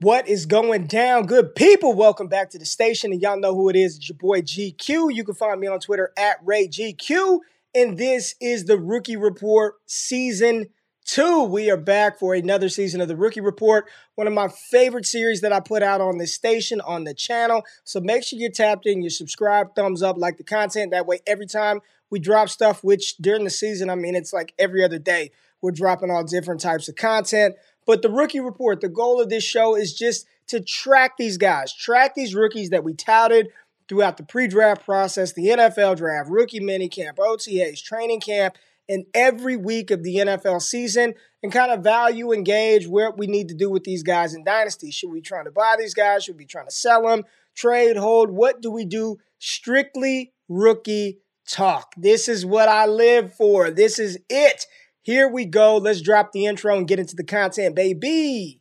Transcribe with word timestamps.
What 0.00 0.28
is 0.28 0.46
going 0.46 0.86
down, 0.86 1.26
good 1.26 1.56
people? 1.56 1.92
Welcome 1.92 2.28
back 2.28 2.50
to 2.50 2.58
the 2.58 2.64
station, 2.64 3.10
and 3.10 3.20
y'all 3.20 3.36
know 3.36 3.52
who 3.52 3.68
it 3.68 3.74
is. 3.74 3.96
It's 3.96 4.08
your 4.08 4.16
boy 4.16 4.42
GQ. 4.42 5.12
You 5.12 5.24
can 5.24 5.34
find 5.34 5.58
me 5.58 5.66
on 5.66 5.80
Twitter 5.80 6.12
at 6.16 6.44
RayGQ, 6.46 7.40
and 7.74 7.98
this 7.98 8.36
is 8.40 8.66
the 8.66 8.78
Rookie 8.78 9.16
Report 9.16 9.74
Season 9.86 10.68
2. 11.06 11.42
We 11.42 11.68
are 11.68 11.76
back 11.76 12.16
for 12.16 12.34
another 12.34 12.68
season 12.68 13.00
of 13.00 13.08
the 13.08 13.16
Rookie 13.16 13.40
Report, 13.40 13.86
one 14.14 14.28
of 14.28 14.32
my 14.32 14.46
favorite 14.46 15.04
series 15.04 15.40
that 15.40 15.52
I 15.52 15.58
put 15.58 15.82
out 15.82 16.00
on 16.00 16.18
this 16.18 16.32
station, 16.32 16.80
on 16.82 17.02
the 17.02 17.12
channel. 17.12 17.64
So 17.82 17.98
make 17.98 18.22
sure 18.22 18.38
you're 18.38 18.52
tapped 18.52 18.86
in, 18.86 19.02
you 19.02 19.10
subscribe, 19.10 19.74
thumbs 19.74 20.00
up, 20.00 20.16
like 20.16 20.36
the 20.36 20.44
content. 20.44 20.92
That 20.92 21.08
way, 21.08 21.18
every 21.26 21.46
time 21.46 21.80
we 22.08 22.20
drop 22.20 22.50
stuff, 22.50 22.84
which 22.84 23.16
during 23.16 23.42
the 23.42 23.50
season, 23.50 23.90
I 23.90 23.96
mean, 23.96 24.14
it's 24.14 24.32
like 24.32 24.54
every 24.60 24.84
other 24.84 25.00
day, 25.00 25.32
we're 25.60 25.72
dropping 25.72 26.10
all 26.10 26.22
different 26.22 26.60
types 26.60 26.88
of 26.88 26.94
content. 26.94 27.56
But 27.88 28.02
the 28.02 28.10
rookie 28.10 28.38
report, 28.38 28.82
the 28.82 28.90
goal 28.90 29.18
of 29.18 29.30
this 29.30 29.42
show 29.42 29.74
is 29.74 29.94
just 29.94 30.26
to 30.48 30.60
track 30.60 31.16
these 31.16 31.38
guys, 31.38 31.72
track 31.72 32.14
these 32.14 32.34
rookies 32.34 32.68
that 32.68 32.84
we 32.84 32.92
touted 32.92 33.48
throughout 33.88 34.18
the 34.18 34.24
pre-draft 34.24 34.84
process, 34.84 35.32
the 35.32 35.46
NFL 35.46 35.96
draft, 35.96 36.28
rookie 36.28 36.60
minicamp, 36.60 37.16
OTAs, 37.16 37.82
training 37.82 38.20
camp, 38.20 38.56
and 38.90 39.06
every 39.14 39.56
week 39.56 39.90
of 39.90 40.02
the 40.02 40.16
NFL 40.16 40.60
season, 40.60 41.14
and 41.42 41.50
kind 41.50 41.72
of 41.72 41.82
value 41.82 42.30
and 42.30 42.44
gauge 42.44 42.86
what 42.86 43.16
we 43.16 43.26
need 43.26 43.48
to 43.48 43.54
do 43.54 43.70
with 43.70 43.84
these 43.84 44.02
guys 44.02 44.34
in 44.34 44.44
Dynasty. 44.44 44.90
Should 44.90 45.08
we 45.08 45.20
be 45.20 45.22
trying 45.22 45.46
to 45.46 45.50
buy 45.50 45.76
these 45.78 45.94
guys? 45.94 46.24
Should 46.24 46.34
we 46.34 46.44
be 46.44 46.46
trying 46.46 46.66
to 46.66 46.74
sell 46.74 47.06
them, 47.06 47.24
trade, 47.54 47.96
hold? 47.96 48.30
What 48.30 48.60
do 48.60 48.70
we 48.70 48.84
do? 48.84 49.16
Strictly 49.38 50.34
rookie 50.46 51.20
talk. 51.48 51.94
This 51.96 52.28
is 52.28 52.44
what 52.44 52.68
I 52.68 52.84
live 52.84 53.32
for. 53.32 53.70
This 53.70 53.98
is 53.98 54.18
it. 54.28 54.66
Here 55.02 55.28
we 55.28 55.44
go. 55.44 55.76
Let's 55.76 56.02
drop 56.02 56.32
the 56.32 56.46
intro 56.46 56.76
and 56.76 56.86
get 56.86 56.98
into 56.98 57.16
the 57.16 57.24
content, 57.24 57.74
baby. 57.74 58.60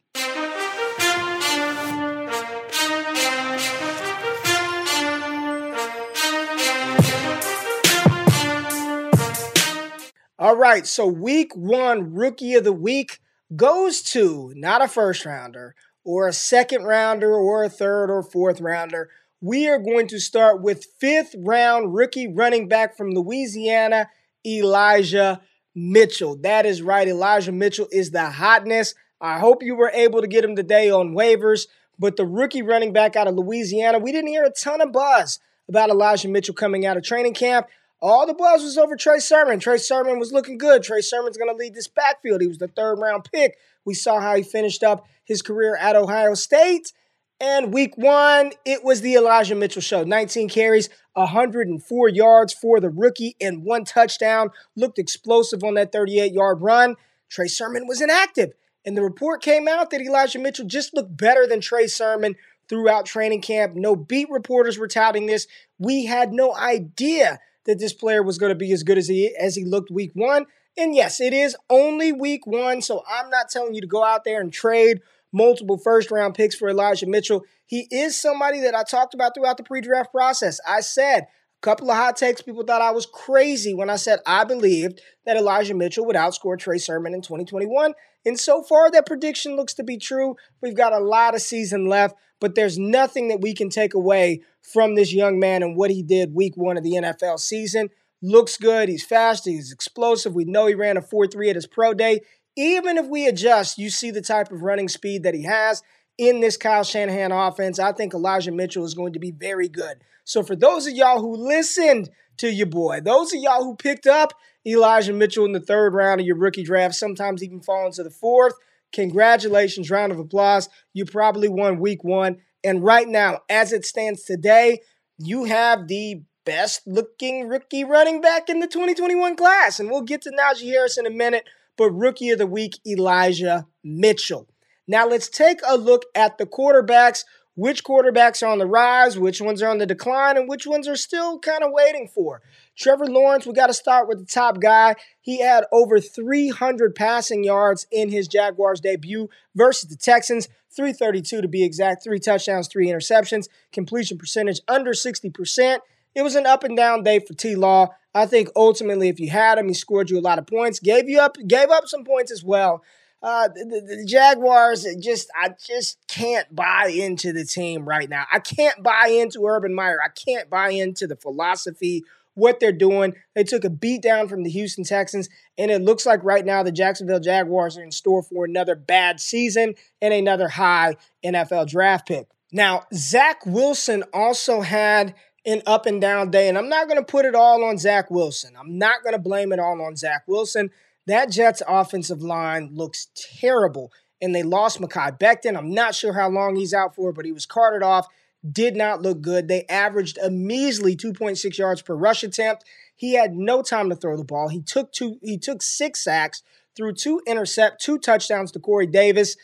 All 10.39 10.55
right, 10.55 10.85
so 10.85 11.07
week 11.07 11.55
one 11.55 12.13
rookie 12.13 12.53
of 12.53 12.63
the 12.63 12.71
week 12.71 13.19
goes 13.55 14.03
to 14.03 14.53
not 14.55 14.83
a 14.83 14.87
first 14.87 15.25
rounder 15.25 15.75
or 16.03 16.27
a 16.27 16.33
second 16.33 16.83
rounder 16.83 17.33
or 17.33 17.63
a 17.63 17.69
third 17.69 18.11
or 18.11 18.21
fourth 18.21 18.61
rounder. 18.61 19.09
We 19.41 19.67
are 19.67 19.79
going 19.79 20.07
to 20.09 20.19
start 20.19 20.61
with 20.61 20.85
fifth 20.99 21.33
round 21.39 21.95
rookie 21.95 22.27
running 22.27 22.67
back 22.67 22.95
from 22.95 23.11
Louisiana, 23.11 24.09
Elijah 24.45 25.41
Mitchell. 25.77 26.35
That 26.37 26.65
is 26.65 26.81
right. 26.81 27.07
Elijah 27.07 27.51
Mitchell 27.51 27.87
is 27.91 28.09
the 28.09 28.31
hotness. 28.31 28.95
I 29.21 29.37
hope 29.37 29.61
you 29.61 29.75
were 29.75 29.91
able 29.93 30.21
to 30.21 30.27
get 30.27 30.43
him 30.43 30.55
today 30.55 30.89
on 30.89 31.13
waivers. 31.13 31.67
But 31.99 32.15
the 32.15 32.25
rookie 32.25 32.63
running 32.63 32.93
back 32.93 33.15
out 33.15 33.27
of 33.27 33.35
Louisiana, 33.35 33.99
we 33.99 34.11
didn't 34.11 34.29
hear 34.29 34.43
a 34.43 34.49
ton 34.49 34.81
of 34.81 34.91
buzz 34.91 35.39
about 35.69 35.91
Elijah 35.91 36.29
Mitchell 36.29 36.55
coming 36.55 36.85
out 36.85 36.97
of 36.97 37.03
training 37.03 37.35
camp. 37.35 37.67
All 38.01 38.25
the 38.25 38.33
buzz 38.33 38.63
was 38.63 38.77
over 38.77 38.95
Trey 38.95 39.19
Sermon. 39.19 39.59
Trey 39.59 39.77
Sermon 39.77 40.17
was 40.17 40.33
looking 40.33 40.57
good. 40.57 40.81
Trey 40.81 41.01
Sermon's 41.01 41.37
going 41.37 41.51
to 41.51 41.55
lead 41.55 41.75
this 41.75 41.87
backfield. 41.87 42.41
He 42.41 42.47
was 42.47 42.57
the 42.57 42.67
third 42.67 42.95
round 42.95 43.29
pick. 43.31 43.57
We 43.85 43.93
saw 43.93 44.19
how 44.19 44.35
he 44.35 44.41
finished 44.41 44.81
up 44.81 45.07
his 45.25 45.43
career 45.43 45.77
at 45.77 45.95
Ohio 45.95 46.33
State. 46.33 46.91
And 47.39 47.71
week 47.71 47.97
one, 47.97 48.53
it 48.65 48.83
was 48.83 49.01
the 49.01 49.15
Elijah 49.15 49.53
Mitchell 49.53 49.81
show. 49.81 50.03
19 50.03 50.49
carries, 50.49 50.89
104 51.13 52.09
yards 52.09 52.53
for 52.53 52.79
the 52.79 52.89
rookie, 52.89 53.35
and 53.39 53.63
one 53.63 53.83
touchdown. 53.83 54.49
Looked 54.75 54.97
explosive 54.97 55.63
on 55.63 55.75
that 55.75 55.91
38 55.91 56.33
yard 56.33 56.61
run. 56.61 56.95
Trey 57.29 57.47
Sermon 57.47 57.85
was 57.85 58.01
inactive. 58.01 58.53
And 58.85 58.97
the 58.97 59.03
report 59.03 59.43
came 59.43 59.67
out 59.67 59.89
that 59.91 60.01
Elijah 60.01 60.39
Mitchell 60.39 60.65
just 60.65 60.95
looked 60.95 61.15
better 61.15 61.45
than 61.45 61.61
Trey 61.61 61.87
Sermon 61.87 62.35
throughout 62.69 63.05
training 63.05 63.41
camp. 63.41 63.75
No 63.75 63.95
beat 63.95 64.29
reporters 64.29 64.77
were 64.77 64.87
touting 64.87 65.25
this. 65.27 65.45
We 65.77 66.05
had 66.05 66.33
no 66.33 66.55
idea 66.55 67.39
that 67.65 67.79
this 67.79 67.93
player 67.93 68.23
was 68.23 68.37
going 68.37 68.51
to 68.51 68.55
be 68.55 68.71
as 68.71 68.83
good 68.83 68.97
as 68.97 69.07
he 69.07 69.35
as 69.35 69.55
he 69.55 69.65
looked 69.65 69.91
week 69.91 70.11
one. 70.13 70.45
And 70.77 70.95
yes, 70.95 71.19
it 71.19 71.33
is 71.33 71.55
only 71.69 72.11
week 72.11 72.45
one, 72.47 72.81
so 72.81 73.03
I'm 73.09 73.29
not 73.29 73.49
telling 73.49 73.73
you 73.73 73.81
to 73.81 73.87
go 73.87 74.03
out 74.03 74.23
there 74.23 74.39
and 74.39 74.53
trade 74.53 75.01
multiple 75.37 75.77
first 75.77 76.11
round 76.11 76.33
picks 76.33 76.55
for 76.55 76.67
Elijah 76.69 77.07
Mitchell. 77.07 77.43
He 77.65 77.87
is 77.91 78.19
somebody 78.19 78.59
that 78.61 78.75
I 78.75 78.83
talked 78.83 79.13
about 79.13 79.33
throughout 79.35 79.57
the 79.57 79.63
pre 79.63 79.81
draft 79.81 80.11
process. 80.11 80.59
I 80.67 80.81
said 80.81 81.23
a 81.23 81.61
couple 81.61 81.89
of 81.89 81.97
hot 81.97 82.17
takes. 82.17 82.41
People 82.41 82.63
thought 82.63 82.81
I 82.81 82.91
was 82.91 83.05
crazy 83.05 83.73
when 83.73 83.89
I 83.89 83.95
said 83.95 84.19
I 84.25 84.43
believed 84.43 85.01
that 85.25 85.37
Elijah 85.37 85.73
Mitchell 85.73 86.05
would 86.05 86.15
outscore 86.15 86.57
Trey 86.57 86.77
Sermon 86.77 87.13
in 87.13 87.21
2021. 87.21 87.93
And 88.25 88.39
so 88.39 88.61
far, 88.61 88.91
that 88.91 89.05
prediction 89.05 89.55
looks 89.55 89.73
to 89.75 89.83
be 89.83 89.97
true. 89.97 90.35
We've 90.61 90.75
got 90.75 90.93
a 90.93 90.99
lot 90.99 91.33
of 91.33 91.41
season 91.41 91.87
left, 91.87 92.15
but 92.41 92.55
there's 92.55 92.77
nothing 92.77 93.29
that 93.29 93.41
we 93.41 93.53
can 93.53 93.69
take 93.69 93.93
away 93.93 94.41
from 94.61 94.95
this 94.95 95.13
young 95.13 95.39
man 95.39 95.63
and 95.63 95.77
what 95.77 95.91
he 95.91 96.03
did 96.03 96.35
week 96.35 96.53
one 96.57 96.77
of 96.77 96.83
the 96.83 96.93
NFL 96.93 97.39
season. 97.39 97.89
Looks 98.21 98.57
good. 98.57 98.89
He's 98.89 99.05
fast. 99.05 99.45
He's 99.45 99.71
explosive. 99.71 100.33
We 100.33 100.45
know 100.45 100.65
he 100.65 100.73
ran 100.73 100.97
a 100.97 101.01
4 101.01 101.27
3 101.27 101.49
at 101.49 101.55
his 101.55 101.67
pro 101.67 101.93
day 101.93 102.21
even 102.57 102.97
if 102.97 103.05
we 103.05 103.27
adjust, 103.27 103.77
you 103.77 103.89
see 103.89 104.11
the 104.11 104.21
type 104.21 104.51
of 104.51 104.63
running 104.63 104.89
speed 104.89 105.23
that 105.23 105.35
he 105.35 105.43
has 105.43 105.83
in 106.17 106.39
this 106.39 106.57
Kyle 106.57 106.83
Shanahan 106.83 107.31
offense. 107.31 107.79
I 107.79 107.91
think 107.91 108.13
Elijah 108.13 108.51
Mitchell 108.51 108.83
is 108.83 108.95
going 108.95 109.13
to 109.13 109.19
be 109.19 109.31
very 109.31 109.69
good. 109.69 109.97
So 110.25 110.43
for 110.43 110.55
those 110.55 110.87
of 110.87 110.93
y'all 110.93 111.21
who 111.21 111.37
listened 111.37 112.09
to 112.37 112.51
your 112.51 112.67
boy, 112.67 112.99
those 113.01 113.33
of 113.33 113.39
y'all 113.39 113.63
who 113.63 113.75
picked 113.75 114.07
up 114.07 114.33
Elijah 114.65 115.13
Mitchell 115.13 115.45
in 115.45 115.51
the 115.53 115.59
third 115.59 115.93
round 115.93 116.19
of 116.19 116.25
your 116.27 116.35
rookie 116.35 116.63
draft, 116.63 116.95
sometimes 116.95 117.43
even 117.43 117.61
fall 117.61 117.85
into 117.85 118.03
the 118.03 118.09
fourth, 118.09 118.55
congratulations, 118.91 119.91
round 119.91 120.11
of 120.11 120.19
applause. 120.19 120.67
You 120.93 121.05
probably 121.05 121.47
won 121.47 121.79
week 121.79 122.03
one. 122.03 122.37
And 122.63 122.83
right 122.83 123.07
now, 123.07 123.41
as 123.49 123.71
it 123.71 123.85
stands 123.85 124.23
today, 124.23 124.79
you 125.19 125.45
have 125.45 125.87
the 125.87 126.23
best 126.43 126.87
looking 126.87 127.47
rookie 127.47 127.83
running 127.83 128.19
back 128.19 128.49
in 128.49 128.59
the 128.59 128.67
2021 128.67 129.35
class. 129.35 129.79
And 129.79 129.91
we'll 129.91 130.01
get 130.01 130.23
to 130.23 130.31
Najee 130.31 130.71
Harris 130.71 130.97
in 130.97 131.05
a 131.05 131.11
minute 131.11 131.47
but 131.77 131.91
Rookie 131.91 132.29
of 132.29 132.39
the 132.39 132.47
Week, 132.47 132.79
Elijah 132.85 133.67
Mitchell. 133.83 134.47
Now 134.87 135.07
let's 135.07 135.29
take 135.29 135.59
a 135.67 135.77
look 135.77 136.03
at 136.15 136.37
the 136.37 136.45
quarterbacks. 136.45 137.23
Which 137.55 137.83
quarterbacks 137.83 138.43
are 138.43 138.51
on 138.51 138.59
the 138.59 138.67
rise, 138.67 139.17
which 139.17 139.41
ones 139.41 139.63
are 139.63 139.69
on 139.69 139.79
the 139.79 139.87
decline, 139.87 140.37
and 140.37 140.47
which 140.47 140.67
ones 140.67 140.87
are 140.87 140.95
still 140.95 141.39
kind 141.39 141.63
of 141.63 141.71
waiting 141.71 142.07
for. 142.07 142.43
Trevor 142.77 143.07
Lawrence, 143.07 143.47
we 143.47 143.53
got 143.53 143.65
to 143.65 143.73
start 143.73 144.07
with 144.07 144.19
the 144.19 144.27
top 144.27 144.59
guy. 144.59 144.93
He 145.19 145.41
had 145.41 145.65
over 145.71 145.99
300 145.99 146.93
passing 146.93 147.43
yards 147.43 147.87
in 147.91 148.11
his 148.11 148.27
Jaguars 148.27 148.79
debut 148.79 149.27
versus 149.55 149.89
the 149.89 149.95
Texans, 149.95 150.47
332 150.75 151.41
to 151.41 151.47
be 151.47 151.63
exact, 151.63 152.03
three 152.03 152.19
touchdowns, 152.19 152.67
three 152.67 152.89
interceptions, 152.89 153.47
completion 153.71 154.19
percentage 154.19 154.61
under 154.67 154.91
60%. 154.91 155.79
It 156.17 156.23
was 156.23 156.33
an 156.33 156.47
up 156.47 156.63
and 156.63 156.75
down 156.75 157.03
day 157.03 157.19
for 157.19 157.35
T 157.35 157.55
Law. 157.55 157.89
I 158.15 158.25
think 158.25 158.49
ultimately, 158.55 159.07
if 159.07 159.19
you 159.19 159.29
had 159.29 159.59
him, 159.59 159.67
he 159.67 159.75
scored 159.75 160.09
you 160.09 160.17
a 160.17 160.19
lot 160.19 160.39
of 160.39 160.47
points. 160.47 160.79
Gave 160.79 161.07
you 161.07 161.19
up, 161.19 161.37
gave 161.45 161.69
up 161.69 161.87
some 161.87 162.03
points 162.03 162.31
as 162.31 162.43
well. 162.43 162.83
Uh, 163.21 163.49
the, 163.49 163.83
the, 163.85 164.03
Jaguars 164.03 164.87
just, 164.99 165.29
I 165.39 165.53
just 165.63 165.99
can't 166.07 166.55
buy 166.55 166.87
into 166.87 167.33
the 167.33 167.45
team 167.45 167.87
right 167.87 168.09
now. 168.09 168.25
I 168.33 168.39
can't 168.39 168.81
buy 168.81 169.09
into 169.09 169.45
Urban 169.45 169.75
Meyer. 169.75 169.99
I 170.03 170.09
can't 170.09 170.49
buy 170.49 170.69
into 170.69 171.05
the 171.05 171.15
philosophy, 171.15 172.03
what 172.33 172.59
they're 172.59 172.71
doing. 172.71 173.13
They 173.35 173.43
took 173.43 173.63
a 173.63 173.69
beat 173.69 174.01
down 174.01 174.27
from 174.27 174.41
the 174.41 174.49
Houston 174.49 174.85
Texans, 174.85 175.29
and 175.55 175.69
it 175.69 175.83
looks 175.83 176.07
like 176.07 176.23
right 176.23 176.45
now 176.45 176.63
the 176.63 176.71
Jacksonville 176.71 177.19
Jaguars 177.19 177.77
are 177.77 177.83
in 177.83 177.91
store 177.91 178.23
for 178.23 178.43
another 178.43 178.73
bad 178.73 179.19
season 179.19 179.75
and 180.01 180.15
another 180.15 180.47
high 180.47 180.95
NFL 181.23 181.69
draft 181.69 182.07
pick. 182.07 182.27
Now, 182.51 182.83
Zach 182.93 183.45
Wilson 183.45 184.03
also 184.13 184.61
had 184.61 185.13
an 185.47 185.63
up 185.65 185.87
and 185.87 185.99
down 185.99 186.29
day, 186.29 186.47
and 186.47 186.57
I'm 186.57 186.69
not 186.69 186.87
going 186.87 186.99
to 186.99 187.05
put 187.05 187.25
it 187.25 187.33
all 187.33 187.63
on 187.63 187.79
Zach 187.79 188.11
Wilson. 188.11 188.53
I'm 188.59 188.77
not 188.77 189.01
going 189.01 189.13
to 189.13 189.19
blame 189.19 189.51
it 189.51 189.59
all 189.59 189.81
on 189.81 189.95
Zach 189.95 190.23
Wilson. 190.27 190.69
That 191.07 191.31
Jets 191.31 191.63
offensive 191.67 192.21
line 192.21 192.69
looks 192.73 193.07
terrible, 193.39 193.91
and 194.21 194.35
they 194.35 194.43
lost 194.43 194.79
Mekhi 194.79 195.17
Becton. 195.17 195.57
I'm 195.57 195.73
not 195.73 195.95
sure 195.95 196.13
how 196.13 196.29
long 196.29 196.55
he's 196.55 196.73
out 196.73 196.93
for, 196.93 197.11
but 197.11 197.25
he 197.25 197.31
was 197.31 197.45
carted 197.45 197.81
off. 197.81 198.07
Did 198.49 198.75
not 198.75 199.01
look 199.01 199.21
good. 199.21 199.47
They 199.47 199.65
averaged 199.65 200.19
a 200.19 200.29
measly 200.29 200.95
2.6 200.95 201.57
yards 201.57 201.81
per 201.81 201.95
rush 201.95 202.23
attempt. 202.23 202.65
He 202.95 203.13
had 203.13 203.33
no 203.33 203.61
time 203.61 203.89
to 203.89 203.95
throw 203.95 204.17
the 204.17 204.23
ball. 204.23 204.49
He 204.49 204.61
took 204.61 204.91
two. 204.91 205.17
He 205.23 205.37
took 205.37 205.63
six 205.63 206.03
sacks, 206.03 206.43
threw 206.75 206.93
two 206.93 207.21
intercept, 207.25 207.81
two 207.81 207.97
touchdowns 207.97 208.51
to 208.51 208.59
Corey 208.59 208.87
Davis 208.87 209.37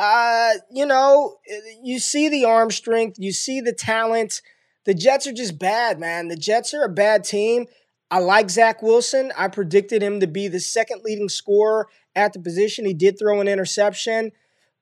uh, 0.00 0.52
you 0.70 0.86
know, 0.86 1.36
you 1.82 1.98
see 1.98 2.30
the 2.30 2.46
arm 2.46 2.70
strength, 2.70 3.18
you 3.18 3.32
see 3.32 3.60
the 3.60 3.72
talent. 3.72 4.40
The 4.90 4.94
Jets 4.94 5.28
are 5.28 5.32
just 5.32 5.56
bad, 5.56 6.00
man. 6.00 6.26
The 6.26 6.36
Jets 6.36 6.74
are 6.74 6.82
a 6.82 6.88
bad 6.88 7.22
team. 7.22 7.66
I 8.10 8.18
like 8.18 8.50
Zach 8.50 8.82
Wilson. 8.82 9.32
I 9.38 9.46
predicted 9.46 10.02
him 10.02 10.18
to 10.18 10.26
be 10.26 10.48
the 10.48 10.58
second 10.58 11.02
leading 11.04 11.28
scorer 11.28 11.86
at 12.16 12.32
the 12.32 12.40
position. 12.40 12.84
He 12.84 12.92
did 12.92 13.16
throw 13.16 13.40
an 13.40 13.46
interception. 13.46 14.32